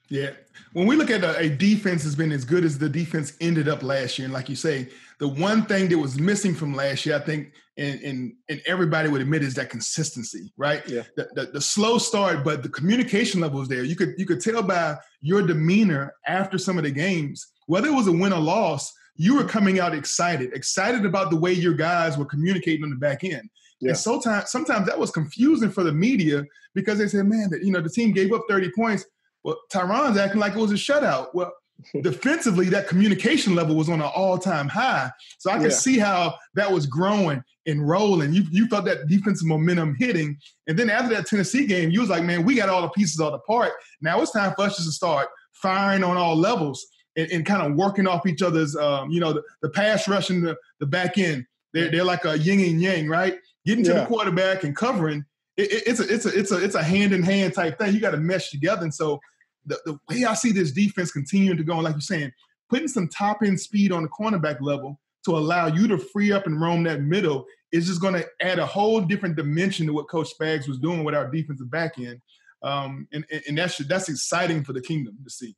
Yeah. 0.09 0.31
When 0.73 0.87
we 0.87 0.97
look 0.97 1.11
at 1.11 1.25
a, 1.25 1.39
a, 1.39 1.49
defense 1.49 2.03
has 2.05 2.15
been 2.15 2.31
as 2.31 2.45
good 2.45 2.65
as 2.65 2.79
the 2.79 2.89
defense 2.89 3.35
ended 3.41 3.69
up 3.69 3.83
last 3.83 4.19
year, 4.19 4.27
and 4.27 4.35
like 4.35 4.49
you 4.49 4.57
say, 4.57 4.89
the 5.19 5.29
one 5.29 5.65
thing 5.65 5.89
that 5.89 5.99
was 5.99 6.19
missing 6.19 6.55
from 6.55 6.75
last 6.75 7.07
year, 7.07 7.17
I 7.17 7.21
think, 7.21 7.53
and 7.77 8.01
and, 8.03 8.33
and 8.49 8.63
everybody 8.67 9.09
would 9.09 9.21
admit 9.21 9.43
is 9.43 9.55
that 9.55 9.71
consistency, 9.71 10.53
right? 10.57 10.87
Yeah. 10.89 11.03
The, 11.17 11.29
the, 11.35 11.47
the 11.47 11.61
slow 11.61 11.99
start, 11.99 12.45
but 12.45 12.63
the 12.63 12.69
communication 12.69 13.41
level 13.41 13.61
was 13.61 13.69
there. 13.69 13.85
You 13.85 13.97
could 13.97 14.15
you 14.19 14.27
could 14.27 14.41
tell 14.41 14.63
by 14.63 14.97
your 15.21 15.47
demeanor 15.47 16.15
after 16.27 16.59
some 16.59 16.77
of 16.79 16.85
the 16.85 16.91
games, 16.91 17.47
whether 17.67 17.89
it 17.89 17.95
was 17.95 18.07
a 18.07 18.13
win 18.13 18.33
or 18.33 18.41
loss, 18.41 18.93
you 19.17 19.37
were 19.37 19.45
coming 19.45 19.81
out 19.81 19.95
excited, 19.95 20.53
excited 20.53 21.07
about 21.07 21.31
the 21.31 21.37
way 21.37 21.53
your 21.53 21.75
guys 21.75 22.19
were 22.19 22.27
communicating 22.27 22.85
on 22.85 22.91
the 22.91 22.97
back 22.97 23.25
end. 23.25 23.49
Yeah. 23.81 23.91
And 23.91 23.99
sometimes 23.99 24.51
sometimes 24.51 24.87
that 24.87 24.99
was 24.99 25.11
confusing 25.11 25.71
for 25.71 25.83
the 25.83 25.93
media 25.93 26.45
because 26.75 26.99
they 26.99 27.09
said, 27.09 27.27
man, 27.27 27.49
that 27.51 27.63
you 27.63 27.73
know, 27.73 27.81
the 27.81 27.91
team 27.91 28.13
gave 28.13 28.33
up 28.33 28.43
30 28.49 28.71
points 28.77 29.05
well, 29.45 29.59
Tyrann's 29.71 30.17
acting 30.17 30.41
like 30.41 30.55
it 30.55 30.59
was 30.59 30.73
a 30.73 30.75
shutout. 30.75 31.29
Well, 31.35 31.53
defensively, 32.03 32.69
that 32.71 32.89
communication 32.89 33.55
level 33.55 33.77
was 33.77 33.89
on 33.89 34.01
an 34.01 34.11
all-time 34.15 34.69
high. 34.69 35.11
So 35.39 35.51
I 35.51 35.55
could 35.55 35.71
yeah. 35.71 35.77
see 35.77 35.99
how 35.99 36.35
that 36.55 36.71
was 36.71 36.87
growing 36.87 37.43
and 37.67 37.87
rolling. 37.87 38.33
You 38.33 38.45
you 38.51 38.67
felt 38.69 38.85
that 38.87 39.07
defensive 39.07 39.47
momentum 39.47 39.97
hitting. 39.99 40.39
And 40.67 40.79
then 40.79 40.91
after 40.91 41.15
that 41.15 41.27
Tennessee 41.27 41.67
game, 41.67 41.91
you 41.91 42.01
was 42.01 42.11
like, 42.11 42.25
man, 42.25 42.45
we 42.45 42.55
got 42.55 42.69
all 42.69 42.83
the 42.83 42.89
pieces 42.91 43.21
all 43.21 43.31
the 43.31 43.39
part. 43.41 43.73
Now 44.01 44.21
it's 44.21 44.33
time 44.33 44.55
for 44.55 44.63
us 44.63 44.77
just 44.77 44.89
to 44.89 44.93
start 44.93 45.29
firing 45.53 46.05
on 46.05 46.17
all 46.17 46.37
levels 46.37 46.87
and, 47.17 47.31
and 47.31 47.47
kind 47.47 47.63
of 47.63 47.77
working 47.77 48.07
off 48.07 48.27
each 48.27 48.43
other's, 48.43 48.77
um, 48.77 49.11
you 49.11 49.21
know, 49.21 49.33
the, 49.33 49.43
the 49.63 49.71
pass 49.71 50.09
rush 50.09 50.31
and 50.31 50.45
the, 50.45 50.57
the 50.81 50.87
back 50.87 51.19
end. 51.19 51.47
They're, 51.73 51.91
they're 51.91 52.05
like 52.05 52.25
a 52.25 52.39
yin 52.39 52.61
and 52.61 52.81
yang, 52.81 53.09
right? 53.09 53.37
Getting 53.67 53.85
to 53.85 53.93
yeah. 53.93 54.01
the 54.01 54.07
quarterback 54.07 54.65
and 54.65 54.77
covering. 54.77 55.25
It, 55.57 55.73
it, 55.73 55.83
it's 55.87 56.01
a 56.01 56.13
it's 56.13 56.27
a 56.27 56.39
it's 56.39 56.53
a 56.53 56.65
it's 56.65 56.75
a 56.75 56.83
hand 56.83 57.13
in 57.13 57.23
hand 57.23 57.55
type 57.55 57.79
thing. 57.79 57.95
You 57.95 58.01
got 58.01 58.11
to 58.11 58.17
mesh 58.17 58.51
together. 58.51 58.83
And 58.83 58.95
so 58.95 59.21
the, 59.66 59.78
the 59.85 59.99
way 60.09 60.25
I 60.25 60.35
see 60.35 60.52
this 60.52 60.73
defense 60.73 61.11
continuing 61.11 61.56
to 61.56 61.64
go, 61.64 61.78
like 61.78 61.94
you're 61.94 62.00
saying, 62.00 62.33
putting 62.68 62.88
some 62.88 63.09
top 63.09 63.38
end 63.44 63.61
speed 63.61 63.92
on 63.92 64.02
the 64.02 64.09
cornerback 64.09 64.61
level 64.61 65.00
to 65.25 65.37
allow 65.37 65.66
you 65.66 65.88
to 65.88 65.99
free 65.99 66.33
up 66.33 66.47
and 66.47 66.61
roam 66.61 66.83
that 66.85 67.00
middle 67.00 67.47
is 67.73 67.87
just 67.87 68.00
going 68.00 68.14
to 68.14 68.26
add 68.40 68.59
a 68.59 68.66
whole 68.66 69.00
different 69.00 69.37
dimension 69.37 69.87
to 69.87 69.92
what 69.92 70.09
Coach 70.09 70.28
Spags 70.38 70.68
was 70.68 70.78
doing 70.78 71.02
with 71.02 71.14
our 71.14 71.30
defensive 71.30 71.71
back 71.71 71.99
end. 71.99 72.21
Um, 72.62 73.09
and, 73.12 73.25
and 73.49 73.59
that's 73.59 73.76
that's 73.78 74.09
exciting 74.09 74.64
for 74.64 74.73
the 74.73 74.80
kingdom 74.80 75.18
to 75.23 75.30
see. 75.30 75.54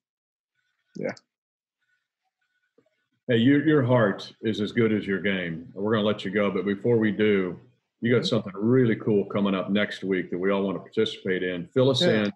Yeah. 0.97 1.13
Hey, 3.29 3.37
your 3.37 3.67
your 3.67 3.83
heart 3.83 4.33
is 4.43 4.61
as 4.61 4.73
good 4.73 4.93
as 4.93 5.07
your 5.07 5.21
game. 5.21 5.69
We're 5.75 5.93
going 5.93 6.03
to 6.03 6.07
let 6.07 6.25
you 6.25 6.31
go, 6.31 6.51
but 6.51 6.65
before 6.65 6.97
we 6.97 7.13
do, 7.13 7.59
you 8.01 8.15
got 8.15 8.27
something 8.27 8.53
really 8.55 8.97
cool 8.97 9.25
coming 9.27 9.55
up 9.55 9.71
next 9.71 10.05
week 10.05 10.31
that 10.31 10.39
we 10.39 10.51
all 10.51 10.63
want 10.63 10.77
to 10.77 10.81
participate 10.81 11.43
in. 11.43 11.69
Fill 11.75 11.91
us 11.91 12.03
yeah. 12.03 12.25
in 12.25 12.33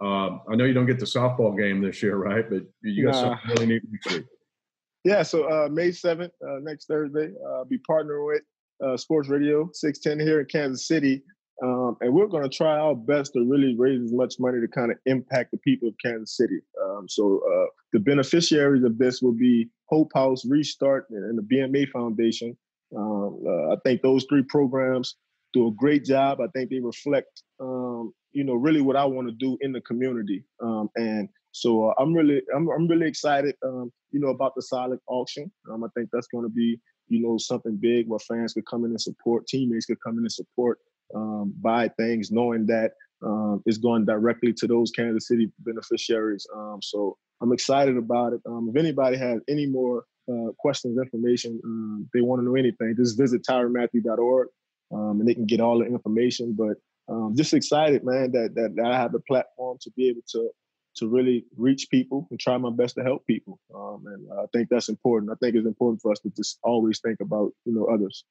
um, 0.00 0.40
I 0.50 0.56
know 0.56 0.64
you 0.64 0.72
don't 0.72 0.86
get 0.86 0.98
the 0.98 1.06
softball 1.06 1.56
game 1.56 1.82
this 1.82 2.02
year, 2.02 2.16
right? 2.16 2.48
But 2.48 2.62
you 2.82 3.04
got 3.04 3.12
nah. 3.12 3.20
something 3.20 3.50
really 3.50 3.66
neat 3.66 3.82
next 3.90 4.12
week. 4.12 4.26
Yeah, 5.04 5.22
so 5.22 5.44
uh, 5.44 5.68
May 5.68 5.88
7th, 5.88 6.30
uh, 6.46 6.58
next 6.62 6.86
Thursday, 6.86 7.32
uh, 7.44 7.58
I'll 7.58 7.64
be 7.64 7.78
partnering 7.88 8.26
with 8.26 8.42
uh, 8.84 8.96
Sports 8.96 9.28
Radio 9.28 9.70
610 9.72 10.26
here 10.26 10.40
in 10.40 10.46
Kansas 10.46 10.86
City. 10.86 11.22
Um, 11.62 11.96
and 12.00 12.12
we're 12.12 12.26
going 12.26 12.48
to 12.48 12.54
try 12.54 12.78
our 12.78 12.94
best 12.94 13.34
to 13.34 13.44
really 13.44 13.74
raise 13.76 14.02
as 14.02 14.12
much 14.12 14.36
money 14.38 14.60
to 14.60 14.68
kind 14.68 14.90
of 14.90 14.98
impact 15.04 15.50
the 15.50 15.58
people 15.58 15.88
of 15.88 15.94
Kansas 16.02 16.36
City. 16.36 16.60
Um, 16.82 17.06
so 17.08 17.42
uh, 17.46 17.66
the 17.92 17.98
beneficiaries 17.98 18.84
of 18.84 18.96
this 18.96 19.20
will 19.20 19.34
be 19.34 19.68
Hope 19.86 20.10
House, 20.14 20.46
Restart, 20.46 21.06
and 21.10 21.36
the 21.36 21.42
BMA 21.42 21.90
Foundation. 21.90 22.56
Um, 22.96 23.42
uh, 23.46 23.72
I 23.72 23.76
think 23.84 24.00
those 24.00 24.24
three 24.28 24.42
programs 24.42 25.16
do 25.52 25.68
a 25.68 25.72
great 25.72 26.04
job. 26.04 26.40
I 26.40 26.46
think 26.48 26.70
they 26.70 26.80
reflect 26.80 27.42
um, 27.60 28.14
you 28.32 28.44
know, 28.44 28.54
really 28.54 28.80
what 28.80 28.96
I 28.96 29.04
want 29.04 29.28
to 29.28 29.34
do 29.34 29.56
in 29.60 29.72
the 29.72 29.80
community. 29.80 30.44
Um, 30.62 30.88
and 30.96 31.28
so 31.52 31.90
uh, 31.90 31.94
I'm 31.98 32.14
really, 32.14 32.42
I'm, 32.54 32.68
I'm 32.68 32.86
really 32.86 33.08
excited, 33.08 33.54
um, 33.64 33.92
you 34.12 34.20
know, 34.20 34.28
about 34.28 34.54
the 34.54 34.62
silent 34.62 35.00
auction. 35.08 35.50
Um, 35.70 35.84
I 35.84 35.88
think 35.96 36.10
that's 36.12 36.28
going 36.28 36.44
to 36.44 36.50
be, 36.50 36.80
you 37.08 37.20
know, 37.20 37.38
something 37.38 37.76
big 37.76 38.08
where 38.08 38.20
fans 38.20 38.52
could 38.52 38.66
come 38.66 38.84
in 38.84 38.90
and 38.90 39.00
support, 39.00 39.46
teammates 39.46 39.86
could 39.86 40.00
come 40.00 40.14
in 40.18 40.24
and 40.24 40.32
support, 40.32 40.78
um, 41.14 41.52
buy 41.60 41.88
things, 41.88 42.30
knowing 42.30 42.66
that 42.66 42.92
um, 43.24 43.62
it's 43.66 43.78
going 43.78 44.04
directly 44.04 44.52
to 44.54 44.66
those 44.66 44.90
Kansas 44.92 45.26
City 45.26 45.50
beneficiaries. 45.60 46.46
Um, 46.54 46.78
so 46.82 47.16
I'm 47.40 47.52
excited 47.52 47.96
about 47.96 48.32
it. 48.32 48.40
Um, 48.46 48.70
if 48.72 48.78
anybody 48.78 49.16
has 49.16 49.40
any 49.48 49.66
more 49.66 50.04
uh, 50.30 50.52
questions, 50.58 50.98
information, 50.98 51.60
um, 51.64 52.08
they 52.14 52.20
want 52.20 52.40
to 52.40 52.44
know 52.44 52.54
anything, 52.54 52.94
just 52.96 53.18
visit 53.18 53.42
tyronmatthew.org 53.42 54.48
um, 54.92 55.20
and 55.20 55.28
they 55.28 55.34
can 55.34 55.46
get 55.46 55.60
all 55.60 55.78
the 55.78 55.86
information. 55.86 56.54
But 56.56 56.76
um, 57.10 57.34
just 57.36 57.54
excited, 57.54 58.04
man, 58.04 58.30
that, 58.32 58.54
that, 58.54 58.76
that 58.76 58.86
I 58.86 58.96
have 58.96 59.12
the 59.12 59.20
platform 59.20 59.78
to 59.82 59.90
be 59.96 60.08
able 60.08 60.22
to 60.32 60.50
to 60.96 61.08
really 61.08 61.44
reach 61.56 61.88
people 61.88 62.26
and 62.30 62.40
try 62.40 62.56
my 62.58 62.70
best 62.70 62.96
to 62.96 63.02
help 63.02 63.24
people. 63.26 63.60
Um, 63.74 64.04
and 64.06 64.26
I 64.38 64.46
think 64.52 64.68
that's 64.68 64.88
important. 64.88 65.30
I 65.30 65.36
think 65.36 65.54
it's 65.54 65.66
important 65.66 66.02
for 66.02 66.10
us 66.10 66.18
to 66.20 66.30
just 66.36 66.58
always 66.62 67.00
think 67.00 67.20
about 67.20 67.52
you 67.64 67.74
know 67.74 67.86
others. 67.86 68.24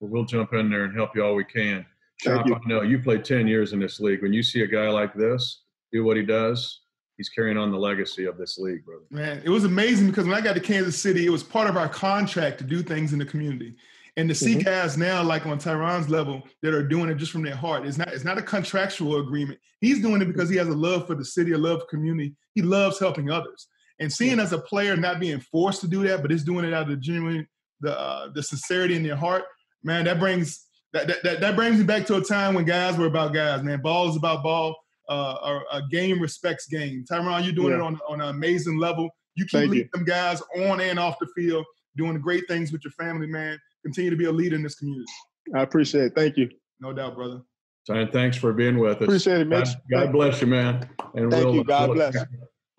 Well, 0.00 0.10
we'll 0.10 0.24
jump 0.24 0.52
in 0.52 0.70
there 0.70 0.84
and 0.84 0.94
help 0.94 1.16
you 1.16 1.24
all 1.24 1.34
we 1.34 1.44
can. 1.44 1.84
Shop, 2.18 2.46
I 2.46 2.68
know 2.68 2.82
you 2.82 2.98
played 2.98 3.24
10 3.24 3.46
years 3.46 3.72
in 3.72 3.80
this 3.80 4.00
league. 4.00 4.22
When 4.22 4.32
you 4.32 4.42
see 4.42 4.62
a 4.62 4.66
guy 4.66 4.88
like 4.88 5.14
this 5.14 5.62
do 5.92 6.02
what 6.02 6.16
he 6.16 6.22
does, 6.22 6.80
he's 7.18 7.28
carrying 7.28 7.58
on 7.58 7.70
the 7.70 7.78
legacy 7.78 8.24
of 8.24 8.38
this 8.38 8.58
league, 8.58 8.84
brother. 8.84 9.04
Man, 9.10 9.42
it 9.44 9.50
was 9.50 9.64
amazing 9.64 10.06
because 10.06 10.26
when 10.26 10.34
I 10.34 10.40
got 10.40 10.54
to 10.54 10.60
Kansas 10.60 11.00
City, 11.00 11.26
it 11.26 11.30
was 11.30 11.42
part 11.42 11.68
of 11.68 11.76
our 11.76 11.88
contract 11.88 12.58
to 12.58 12.64
do 12.64 12.82
things 12.82 13.12
in 13.12 13.18
the 13.18 13.26
community. 13.26 13.76
And 14.18 14.28
to 14.30 14.34
see 14.34 14.54
mm-hmm. 14.54 14.60
guys 14.60 14.96
now, 14.96 15.22
like 15.22 15.44
on 15.44 15.58
Tyrann's 15.58 16.08
level, 16.08 16.42
that 16.62 16.72
are 16.72 16.82
doing 16.82 17.10
it 17.10 17.16
just 17.16 17.32
from 17.32 17.42
their 17.42 17.54
heart. 17.54 17.86
It's 17.86 17.98
not, 17.98 18.08
it's 18.08 18.24
not 18.24 18.38
a 18.38 18.42
contractual 18.42 19.20
agreement. 19.20 19.60
He's 19.80 20.00
doing 20.00 20.22
it 20.22 20.26
because 20.26 20.48
he 20.48 20.56
has 20.56 20.68
a 20.68 20.74
love 20.74 21.06
for 21.06 21.14
the 21.14 21.24
city, 21.24 21.52
a 21.52 21.58
love 21.58 21.80
for 21.80 21.86
community. 21.86 22.34
He 22.54 22.62
loves 22.62 22.98
helping 22.98 23.30
others. 23.30 23.68
And 24.00 24.12
seeing 24.12 24.40
as 24.40 24.52
a 24.52 24.58
player 24.58 24.96
not 24.96 25.20
being 25.20 25.40
forced 25.40 25.82
to 25.82 25.88
do 25.88 26.06
that, 26.08 26.22
but 26.22 26.32
it's 26.32 26.44
doing 26.44 26.64
it 26.64 26.72
out 26.72 26.84
of 26.84 26.88
the 26.88 26.96
genuine, 26.96 27.46
the 27.80 27.98
uh, 27.98 28.28
the 28.34 28.42
sincerity 28.42 28.94
in 28.94 29.02
their 29.02 29.16
heart, 29.16 29.44
man, 29.82 30.04
that 30.04 30.18
brings 30.18 30.66
that, 30.92 31.22
that, 31.22 31.40
that, 31.40 31.56
brings 31.56 31.78
me 31.78 31.84
back 31.84 32.06
to 32.06 32.16
a 32.16 32.22
time 32.22 32.54
when 32.54 32.64
guys 32.64 32.96
were 32.96 33.06
about 33.06 33.34
guys, 33.34 33.62
man. 33.62 33.80
Ball 33.80 34.08
is 34.08 34.16
about 34.16 34.42
ball. 34.42 34.74
Uh, 35.08 35.60
a, 35.72 35.76
a 35.76 35.82
game 35.88 36.20
respects 36.20 36.66
game. 36.66 37.04
Tyron, 37.08 37.44
you're 37.44 37.52
doing 37.52 37.70
yeah. 37.70 37.76
it 37.76 37.80
on, 37.80 38.00
on 38.08 38.20
an 38.20 38.28
amazing 38.28 38.76
level. 38.76 39.08
You 39.36 39.44
keep 39.44 39.68
leading 39.68 39.88
them 39.92 40.04
guys 40.04 40.42
on 40.56 40.80
and 40.80 40.98
off 40.98 41.18
the 41.20 41.28
field, 41.28 41.64
doing 41.96 42.18
great 42.20 42.48
things 42.48 42.72
with 42.72 42.82
your 42.82 42.90
family, 42.92 43.28
man. 43.28 43.58
Continue 43.86 44.10
to 44.10 44.16
be 44.16 44.26
a 44.26 44.32
leader 44.32 44.56
in 44.56 44.62
this 44.62 44.74
community. 44.74 45.06
I 45.54 45.62
appreciate 45.62 46.04
it. 46.04 46.14
Thank 46.14 46.36
you. 46.36 46.50
No 46.80 46.92
doubt, 46.92 47.14
brother. 47.14 47.42
Tyrann, 47.88 48.12
thanks 48.12 48.36
for 48.36 48.52
being 48.52 48.78
with 48.78 48.98
us. 48.98 49.02
Appreciate 49.02 49.40
it, 49.40 49.46
Mitch. 49.46 49.68
God, 49.90 50.06
God 50.06 50.12
bless 50.12 50.40
you, 50.40 50.48
man. 50.48 50.88
And 51.14 51.30
Thank 51.30 51.44
we'll, 51.44 51.54
you. 51.54 51.64
God 51.64 51.88
we'll, 51.88 51.96
bless. 51.96 52.16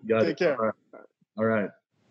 God, 0.08 0.24
Take 0.24 0.38
care. 0.38 0.58
All 0.60 0.66
right. 0.66 1.04
All 1.38 1.46
right. 1.46 1.70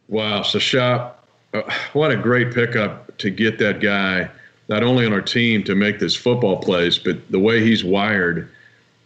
Wow. 0.08 0.42
So, 0.42 0.58
Shop, 0.58 1.28
uh, 1.54 1.62
what 1.92 2.10
a 2.10 2.16
great 2.16 2.52
pickup 2.52 3.16
to 3.18 3.30
get 3.30 3.58
that 3.58 3.80
guy– 3.80 4.28
not 4.68 4.82
only 4.82 5.06
on 5.06 5.12
our 5.12 5.22
team 5.22 5.62
to 5.64 5.74
make 5.74 5.98
this 5.98 6.16
football 6.16 6.56
plays, 6.58 6.98
but 6.98 7.30
the 7.30 7.38
way 7.38 7.62
he's 7.62 7.84
wired, 7.84 8.50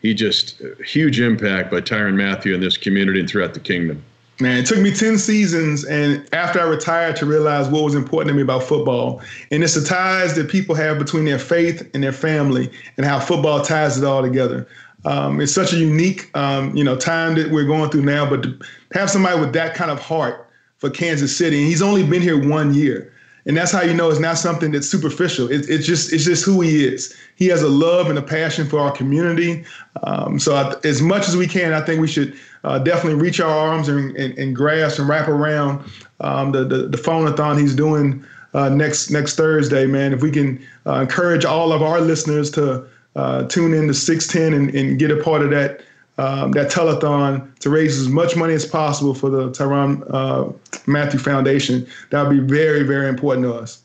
he 0.00 0.14
just 0.14 0.62
huge 0.84 1.20
impact 1.20 1.70
by 1.70 1.80
Tyrann 1.80 2.16
Mathieu 2.16 2.54
in 2.54 2.60
this 2.60 2.76
community 2.76 3.20
and 3.20 3.28
throughout 3.28 3.54
the 3.54 3.60
kingdom. 3.60 4.02
Man, 4.40 4.56
it 4.56 4.66
took 4.66 4.78
me 4.78 4.90
10 4.92 5.18
seasons 5.18 5.84
and 5.84 6.26
after 6.32 6.60
I 6.60 6.64
retired 6.64 7.16
to 7.16 7.26
realize 7.26 7.68
what 7.68 7.84
was 7.84 7.94
important 7.94 8.28
to 8.28 8.34
me 8.34 8.42
about 8.42 8.62
football. 8.62 9.20
And 9.50 9.62
it's 9.62 9.74
the 9.74 9.84
ties 9.84 10.34
that 10.36 10.48
people 10.48 10.74
have 10.74 10.98
between 10.98 11.26
their 11.26 11.38
faith 11.38 11.88
and 11.92 12.02
their 12.02 12.12
family 12.12 12.70
and 12.96 13.04
how 13.04 13.20
football 13.20 13.62
ties 13.62 13.98
it 13.98 14.04
all 14.04 14.22
together. 14.22 14.66
Um, 15.04 15.40
it's 15.40 15.52
such 15.52 15.72
a 15.72 15.76
unique, 15.76 16.34
um, 16.36 16.74
you 16.74 16.84
know, 16.84 16.96
time 16.96 17.34
that 17.34 17.50
we're 17.50 17.64
going 17.64 17.90
through 17.90 18.02
now, 18.02 18.28
but 18.28 18.42
to 18.42 18.58
have 18.92 19.10
somebody 19.10 19.38
with 19.38 19.52
that 19.52 19.74
kind 19.74 19.90
of 19.90 20.00
heart 20.00 20.48
for 20.78 20.90
Kansas 20.90 21.36
City, 21.36 21.58
and 21.58 21.66
he's 21.66 21.82
only 21.82 22.02
been 22.02 22.22
here 22.22 22.48
one 22.48 22.74
year 22.74 23.12
and 23.46 23.56
that's 23.56 23.72
how 23.72 23.82
you 23.82 23.94
know 23.94 24.10
it's 24.10 24.20
not 24.20 24.38
something 24.38 24.70
that's 24.70 24.88
superficial. 24.88 25.50
It, 25.50 25.68
it's 25.68 25.86
just 25.86 26.12
it's 26.12 26.24
just 26.24 26.44
who 26.44 26.60
he 26.60 26.84
is. 26.84 27.16
He 27.36 27.46
has 27.46 27.62
a 27.62 27.68
love 27.68 28.08
and 28.08 28.18
a 28.18 28.22
passion 28.22 28.66
for 28.66 28.78
our 28.78 28.92
community. 28.92 29.64
Um, 30.02 30.38
so 30.38 30.54
I, 30.54 30.74
as 30.84 31.00
much 31.00 31.26
as 31.28 31.36
we 31.36 31.46
can, 31.46 31.72
I 31.72 31.80
think 31.80 32.00
we 32.00 32.08
should 32.08 32.36
uh, 32.64 32.78
definitely 32.78 33.20
reach 33.20 33.40
our 33.40 33.50
arms 33.50 33.88
and, 33.88 34.16
and, 34.16 34.36
and, 34.38 34.54
grasp 34.54 34.98
and 34.98 35.08
wrap 35.08 35.28
around 35.28 35.82
um, 36.20 36.52
the, 36.52 36.64
the 36.64 36.88
the 36.88 36.98
phone-a-thon 36.98 37.58
he's 37.58 37.74
doing 37.74 38.24
uh, 38.54 38.68
next 38.68 39.10
next 39.10 39.36
Thursday. 39.36 39.86
Man, 39.86 40.12
if 40.12 40.22
we 40.22 40.30
can 40.30 40.64
uh, 40.86 41.00
encourage 41.00 41.44
all 41.44 41.72
of 41.72 41.82
our 41.82 42.00
listeners 42.00 42.50
to 42.52 42.86
uh, 43.16 43.44
tune 43.44 43.74
in 43.74 43.86
to 43.88 43.94
610 43.94 44.60
and, 44.60 44.74
and 44.74 44.98
get 44.98 45.10
a 45.10 45.22
part 45.22 45.42
of 45.42 45.50
that 45.50 45.82
um, 46.18 46.52
that 46.52 46.70
telethon 46.70 47.58
to 47.60 47.70
raise 47.70 47.98
as 47.98 48.08
much 48.08 48.36
money 48.36 48.52
as 48.52 48.66
possible 48.66 49.14
for 49.14 49.30
the 49.30 49.50
Tyrann 49.50 50.04
uh, 50.10 50.52
Mathieu 50.86 51.18
Foundation. 51.18 51.86
That 52.10 52.26
would 52.26 52.46
be 52.46 52.54
very, 52.54 52.82
very 52.82 53.08
important 53.08 53.44
to 53.46 53.54
us. 53.54 53.82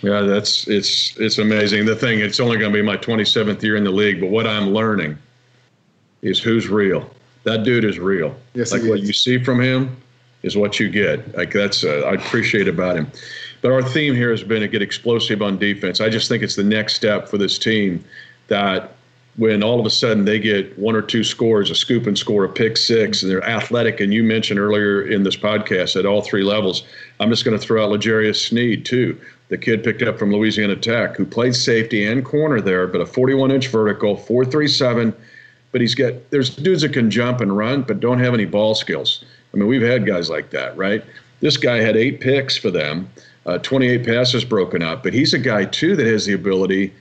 Yeah, 0.00 0.20
that's 0.22 0.66
it's 0.68 1.16
it's 1.18 1.38
amazing. 1.38 1.86
The 1.86 1.96
thing, 1.96 2.20
it's 2.20 2.40
only 2.40 2.56
going 2.58 2.72
to 2.72 2.76
be 2.76 2.82
my 2.82 2.96
27th 2.96 3.62
year 3.62 3.76
in 3.76 3.84
the 3.84 3.90
league, 3.90 4.20
but 4.20 4.30
what 4.30 4.46
I'm 4.46 4.70
learning 4.70 5.18
is 6.22 6.40
who's 6.40 6.68
real. 6.68 7.08
That 7.44 7.64
dude 7.64 7.84
is 7.84 7.98
real. 7.98 8.34
Yes, 8.54 8.72
like 8.72 8.82
what 8.84 9.00
you 9.00 9.12
see 9.12 9.42
from 9.42 9.60
him 9.60 9.96
is 10.42 10.56
what 10.56 10.78
you 10.78 10.88
get. 10.88 11.36
Like 11.36 11.52
that's 11.52 11.84
uh, 11.84 12.02
I 12.06 12.14
appreciate 12.14 12.68
about 12.68 12.96
him. 12.96 13.10
But 13.60 13.72
our 13.72 13.82
theme 13.82 14.14
here 14.14 14.30
has 14.30 14.42
been 14.42 14.60
to 14.60 14.68
get 14.68 14.82
explosive 14.82 15.42
on 15.42 15.58
defense. 15.58 16.00
I 16.00 16.08
just 16.08 16.28
think 16.28 16.42
it's 16.42 16.56
the 16.56 16.64
next 16.64 16.94
step 16.94 17.28
for 17.28 17.38
this 17.38 17.58
team 17.58 18.04
that 18.48 18.94
when 19.36 19.62
all 19.62 19.80
of 19.80 19.86
a 19.86 19.90
sudden 19.90 20.24
they 20.24 20.38
get 20.38 20.76
one 20.78 20.94
or 20.94 21.00
two 21.00 21.24
scores, 21.24 21.70
a 21.70 21.74
scoop 21.74 22.06
and 22.06 22.18
score, 22.18 22.44
a 22.44 22.48
pick 22.48 22.76
six, 22.76 23.22
and 23.22 23.30
they're 23.30 23.44
athletic. 23.44 24.00
And 24.00 24.12
you 24.12 24.22
mentioned 24.22 24.58
earlier 24.58 25.02
in 25.02 25.22
this 25.22 25.36
podcast 25.36 25.96
at 25.96 26.04
all 26.04 26.22
three 26.22 26.42
levels. 26.42 26.82
I'm 27.18 27.30
just 27.30 27.44
going 27.44 27.58
to 27.58 27.64
throw 27.64 27.84
out 27.84 27.90
L'Jarius 27.90 28.48
Sneed 28.48 28.84
too, 28.84 29.18
the 29.52 29.58
kid 29.58 29.84
picked 29.84 30.00
up 30.00 30.18
from 30.18 30.32
Louisiana 30.32 30.76
Tech, 30.76 31.14
who 31.14 31.26
played 31.26 31.54
safety 31.54 32.06
and 32.06 32.24
corner 32.24 32.62
there, 32.62 32.86
but 32.86 33.02
a 33.02 33.06
41 33.06 33.50
inch 33.50 33.68
vertical, 33.68 34.16
437. 34.16 35.14
But 35.72 35.80
he's 35.80 35.94
got 35.94 36.12
there's 36.30 36.50
dudes 36.50 36.82
that 36.82 36.92
can 36.92 37.10
jump 37.10 37.40
and 37.40 37.56
run, 37.56 37.82
but 37.82 38.00
don't 38.00 38.18
have 38.18 38.34
any 38.34 38.44
ball 38.44 38.74
skills. 38.74 39.24
I 39.52 39.56
mean, 39.56 39.66
we've 39.66 39.82
had 39.82 40.06
guys 40.06 40.30
like 40.30 40.50
that, 40.50 40.76
right? 40.76 41.04
This 41.40 41.56
guy 41.56 41.78
had 41.78 41.96
eight 41.96 42.20
picks 42.20 42.56
for 42.56 42.70
them, 42.70 43.10
uh, 43.46 43.58
28 43.58 44.06
passes 44.06 44.44
broken 44.44 44.82
up, 44.82 45.02
but 45.02 45.12
he's 45.12 45.34
a 45.34 45.38
guy 45.38 45.64
too 45.64 45.96
that 45.96 46.06
has 46.06 46.24
the 46.24 46.32
ability 46.32 46.92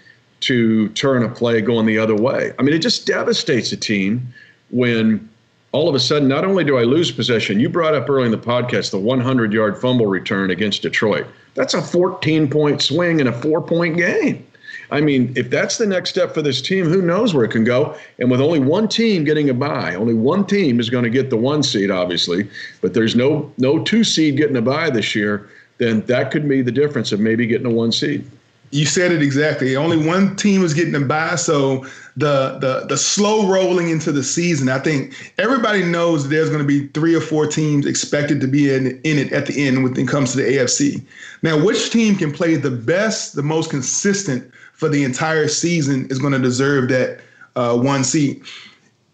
to 0.41 0.89
turn 0.89 1.23
a 1.23 1.29
play 1.29 1.61
going 1.61 1.85
the 1.85 1.97
other 1.97 2.15
way. 2.15 2.51
I 2.57 2.63
mean, 2.63 2.73
it 2.73 2.79
just 2.79 3.05
devastates 3.05 3.71
a 3.71 3.77
team 3.77 4.33
when 4.71 5.29
all 5.71 5.87
of 5.87 5.95
a 5.95 5.99
sudden, 5.99 6.27
not 6.27 6.43
only 6.43 6.63
do 6.63 6.77
I 6.77 6.83
lose 6.83 7.11
possession, 7.11 7.59
you 7.59 7.69
brought 7.69 7.93
up 7.93 8.09
early 8.09 8.25
in 8.25 8.31
the 8.31 8.37
podcast 8.37 8.91
the 8.91 8.99
100 8.99 9.53
yard 9.53 9.79
fumble 9.79 10.07
return 10.07 10.51
against 10.51 10.81
Detroit. 10.81 11.27
That's 11.53 11.73
a 11.73 11.81
14 11.81 12.49
point 12.49 12.81
swing 12.81 13.19
in 13.19 13.27
a 13.27 13.33
four 13.33 13.61
point 13.61 13.97
game. 13.97 14.45
I 14.91 15.01
mean, 15.01 15.31
if 15.35 15.49
that's 15.49 15.77
the 15.77 15.87
next 15.87 16.09
step 16.09 16.33
for 16.33 16.41
this 16.41 16.61
team, 16.61 16.85
who 16.85 17.01
knows 17.01 17.33
where 17.33 17.45
it 17.45 17.51
can 17.51 17.63
go? 17.63 17.97
And 18.19 18.29
with 18.29 18.41
only 18.41 18.59
one 18.59 18.87
team 18.87 19.23
getting 19.23 19.49
a 19.49 19.53
bye, 19.53 19.95
only 19.95 20.13
one 20.13 20.45
team 20.45 20.79
is 20.79 20.89
going 20.89 21.05
to 21.05 21.09
get 21.09 21.29
the 21.29 21.37
one 21.37 21.63
seed, 21.63 21.89
obviously, 21.89 22.49
but 22.81 22.93
there's 22.93 23.15
no 23.15 23.51
no 23.57 23.83
two 23.83 24.03
seed 24.03 24.37
getting 24.37 24.57
a 24.57 24.61
bye 24.61 24.89
this 24.89 25.15
year. 25.15 25.49
Then 25.77 26.01
that 26.01 26.29
could 26.29 26.47
be 26.47 26.61
the 26.61 26.71
difference 26.71 27.11
of 27.11 27.19
maybe 27.19 27.47
getting 27.47 27.65
a 27.65 27.71
one 27.71 27.91
seed 27.91 28.29
you 28.71 28.85
said 28.85 29.11
it 29.11 29.21
exactly. 29.21 29.75
Only 29.75 29.97
one 29.97 30.35
team 30.37 30.63
is 30.63 30.73
getting 30.73 30.95
a 30.95 31.01
by, 31.01 31.35
so 31.35 31.85
the 32.15 32.57
the 32.59 32.85
the 32.87 32.97
slow 32.97 33.47
rolling 33.47 33.89
into 33.89 34.11
the 34.11 34.23
season. 34.23 34.69
I 34.69 34.79
think 34.79 35.33
everybody 35.37 35.83
knows 35.83 36.29
there's 36.29 36.49
going 36.49 36.61
to 36.61 36.67
be 36.67 36.87
three 36.87 37.13
or 37.13 37.21
four 37.21 37.47
teams 37.47 37.85
expected 37.85 38.39
to 38.41 38.47
be 38.47 38.73
in 38.73 38.99
in 39.03 39.17
it 39.19 39.33
at 39.33 39.45
the 39.45 39.67
end 39.67 39.83
when 39.83 39.97
it 39.97 40.07
comes 40.07 40.31
to 40.31 40.37
the 40.37 40.43
AFC. 40.43 41.05
Now, 41.41 41.61
which 41.61 41.91
team 41.91 42.15
can 42.15 42.31
play 42.31 42.55
the 42.55 42.71
best, 42.71 43.35
the 43.35 43.43
most 43.43 43.69
consistent 43.69 44.51
for 44.81 44.89
the 44.89 45.03
entire 45.03 45.47
season 45.47 46.07
is 46.09 46.19
going 46.19 46.33
to 46.33 46.39
deserve 46.39 46.89
that 46.89 47.21
uh, 47.55 47.77
one 47.77 48.03
seat. 48.03 48.43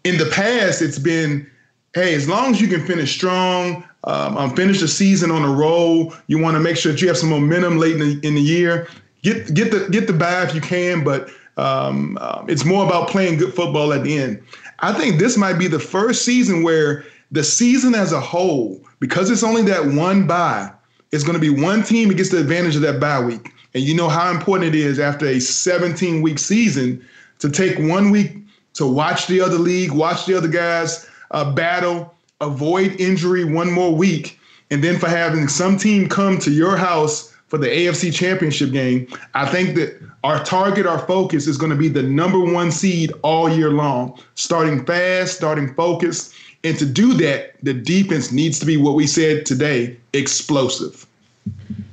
In 0.04 0.16
the 0.16 0.26
past, 0.26 0.80
it's 0.80 0.98
been, 0.98 1.48
hey, 1.94 2.14
as 2.14 2.28
long 2.28 2.52
as 2.52 2.60
you 2.60 2.68
can 2.68 2.84
finish 2.86 3.14
strong, 3.14 3.84
um, 4.04 4.56
finish 4.56 4.80
the 4.80 4.88
season 4.88 5.30
on 5.30 5.42
a 5.42 5.52
roll. 5.52 6.14
You 6.26 6.38
want 6.38 6.56
to 6.56 6.60
make 6.60 6.78
sure 6.78 6.92
that 6.92 7.02
you 7.02 7.08
have 7.08 7.18
some 7.18 7.28
momentum 7.28 7.76
late 7.76 7.92
in 7.92 7.98
the, 8.00 8.26
in 8.26 8.34
the 8.34 8.40
year 8.40 8.88
get 9.22 9.54
get 9.54 9.70
the 9.70 9.88
get 9.90 10.06
the 10.06 10.12
buy 10.12 10.42
if 10.42 10.54
you 10.54 10.60
can, 10.60 11.04
but 11.04 11.28
um, 11.56 12.16
um, 12.20 12.46
it's 12.48 12.64
more 12.64 12.86
about 12.86 13.08
playing 13.08 13.38
good 13.38 13.54
football 13.54 13.92
at 13.92 14.04
the 14.04 14.16
end. 14.16 14.42
I 14.80 14.92
think 14.92 15.18
this 15.18 15.36
might 15.36 15.58
be 15.58 15.66
the 15.66 15.80
first 15.80 16.24
season 16.24 16.62
where 16.62 17.04
the 17.30 17.42
season 17.42 17.94
as 17.94 18.12
a 18.12 18.20
whole, 18.20 18.80
because 19.00 19.30
it's 19.30 19.42
only 19.42 19.62
that 19.62 19.84
one 19.86 20.26
bye, 20.26 20.72
it's 21.10 21.24
going 21.24 21.34
to 21.34 21.40
be 21.40 21.50
one 21.50 21.82
team 21.82 22.08
that 22.08 22.14
gets 22.14 22.30
the 22.30 22.38
advantage 22.38 22.76
of 22.76 22.82
that 22.82 23.00
bye 23.00 23.20
week. 23.20 23.52
And 23.78 23.86
you 23.86 23.94
know 23.94 24.08
how 24.08 24.32
important 24.32 24.74
it 24.74 24.74
is 24.74 24.98
after 24.98 25.24
a 25.24 25.38
17 25.38 26.20
week 26.20 26.40
season 26.40 27.06
to 27.38 27.48
take 27.48 27.78
one 27.78 28.10
week 28.10 28.36
to 28.74 28.84
watch 28.84 29.28
the 29.28 29.40
other 29.40 29.56
league, 29.56 29.92
watch 29.92 30.26
the 30.26 30.36
other 30.36 30.48
guys 30.48 31.08
uh, 31.30 31.52
battle, 31.52 32.12
avoid 32.40 33.00
injury 33.00 33.44
one 33.44 33.70
more 33.70 33.94
week, 33.94 34.36
and 34.72 34.82
then 34.82 34.98
for 34.98 35.08
having 35.08 35.46
some 35.46 35.76
team 35.76 36.08
come 36.08 36.38
to 36.38 36.50
your 36.50 36.76
house 36.76 37.32
for 37.46 37.56
the 37.56 37.68
AFC 37.68 38.12
Championship 38.12 38.72
game, 38.72 39.06
I 39.34 39.46
think 39.46 39.76
that 39.76 39.96
our 40.24 40.42
target, 40.44 40.84
our 40.84 40.98
focus 40.98 41.46
is 41.46 41.56
going 41.56 41.70
to 41.70 41.78
be 41.78 41.86
the 41.86 42.02
number 42.02 42.40
one 42.40 42.72
seed 42.72 43.12
all 43.22 43.48
year 43.48 43.70
long, 43.70 44.18
starting 44.34 44.84
fast, 44.84 45.36
starting 45.36 45.72
focused. 45.74 46.34
And 46.64 46.76
to 46.80 46.84
do 46.84 47.14
that, 47.14 47.54
the 47.62 47.74
defense 47.74 48.32
needs 48.32 48.58
to 48.58 48.66
be 48.66 48.76
what 48.76 48.96
we 48.96 49.06
said 49.06 49.46
today 49.46 49.96
explosive. 50.14 51.06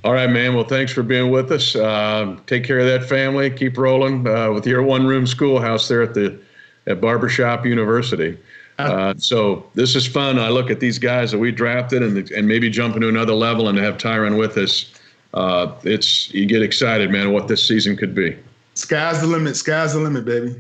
All 0.06 0.14
right, 0.14 0.30
man. 0.30 0.56
Well, 0.56 0.64
thanks 0.64 0.94
for 0.94 1.04
being 1.04 1.32
with 1.32 1.52
us. 1.52 1.76
Uh, 1.76 2.38
take 2.48 2.64
care 2.64 2.80
of 2.80 2.86
that 2.86 3.10
family. 3.10 3.50
Keep 3.50 3.78
rolling 3.78 4.26
uh, 4.28 4.52
with 4.54 4.66
your 4.66 4.82
one 4.82 5.06
room 5.06 5.28
schoolhouse 5.28 5.88
there 5.88 6.02
at 6.02 6.14
the 6.14 6.40
at 6.88 7.02
Barbershop 7.02 7.66
University. 7.66 8.38
Uh, 8.78 9.14
so 9.18 9.66
this 9.74 9.96
is 9.96 10.06
fun. 10.06 10.38
I 10.38 10.50
look 10.50 10.70
at 10.70 10.80
these 10.80 11.00
guys 11.00 11.32
that 11.32 11.40
we 11.40 11.52
drafted 11.52 12.04
and, 12.04 12.32
and 12.32 12.48
maybe 12.48 12.70
jump 12.70 12.96
into 12.96 13.10
another 13.10 13.34
level 13.34 13.68
and 13.68 13.78
have 13.78 13.98
Tyrann 13.98 14.38
with 14.38 14.58
us 14.58 14.94
uh, 15.36 15.74
it's 15.84 16.34
you 16.34 16.46
get 16.46 16.62
excited, 16.62 17.12
man, 17.12 17.32
what 17.32 17.48
this 17.48 17.66
season 17.66 17.96
could 17.96 18.16
be. 18.16 18.38
Sky's 18.74 19.22
the 19.22 19.28
limit. 19.28 19.56
Sky's 19.56 19.94
the 19.94 20.00
limit, 20.00 20.26
baby. 20.26 20.56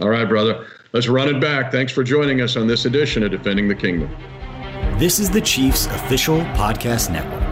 All 0.00 0.10
right, 0.10 0.28
brother. 0.28 0.66
Let's 0.92 1.08
run 1.08 1.28
it 1.28 1.40
back. 1.40 1.72
Thanks 1.72 1.92
for 1.92 2.04
joining 2.04 2.40
us 2.40 2.56
on 2.56 2.66
this 2.66 2.84
edition 2.84 3.22
of 3.22 3.30
Defending 3.30 3.68
the 3.68 3.74
Kingdom. 3.74 4.14
This 4.98 5.18
is 5.18 5.30
the 5.30 5.40
Chiefs 5.40 5.86
official 5.86 6.40
podcast 6.54 7.10
network. 7.10 7.47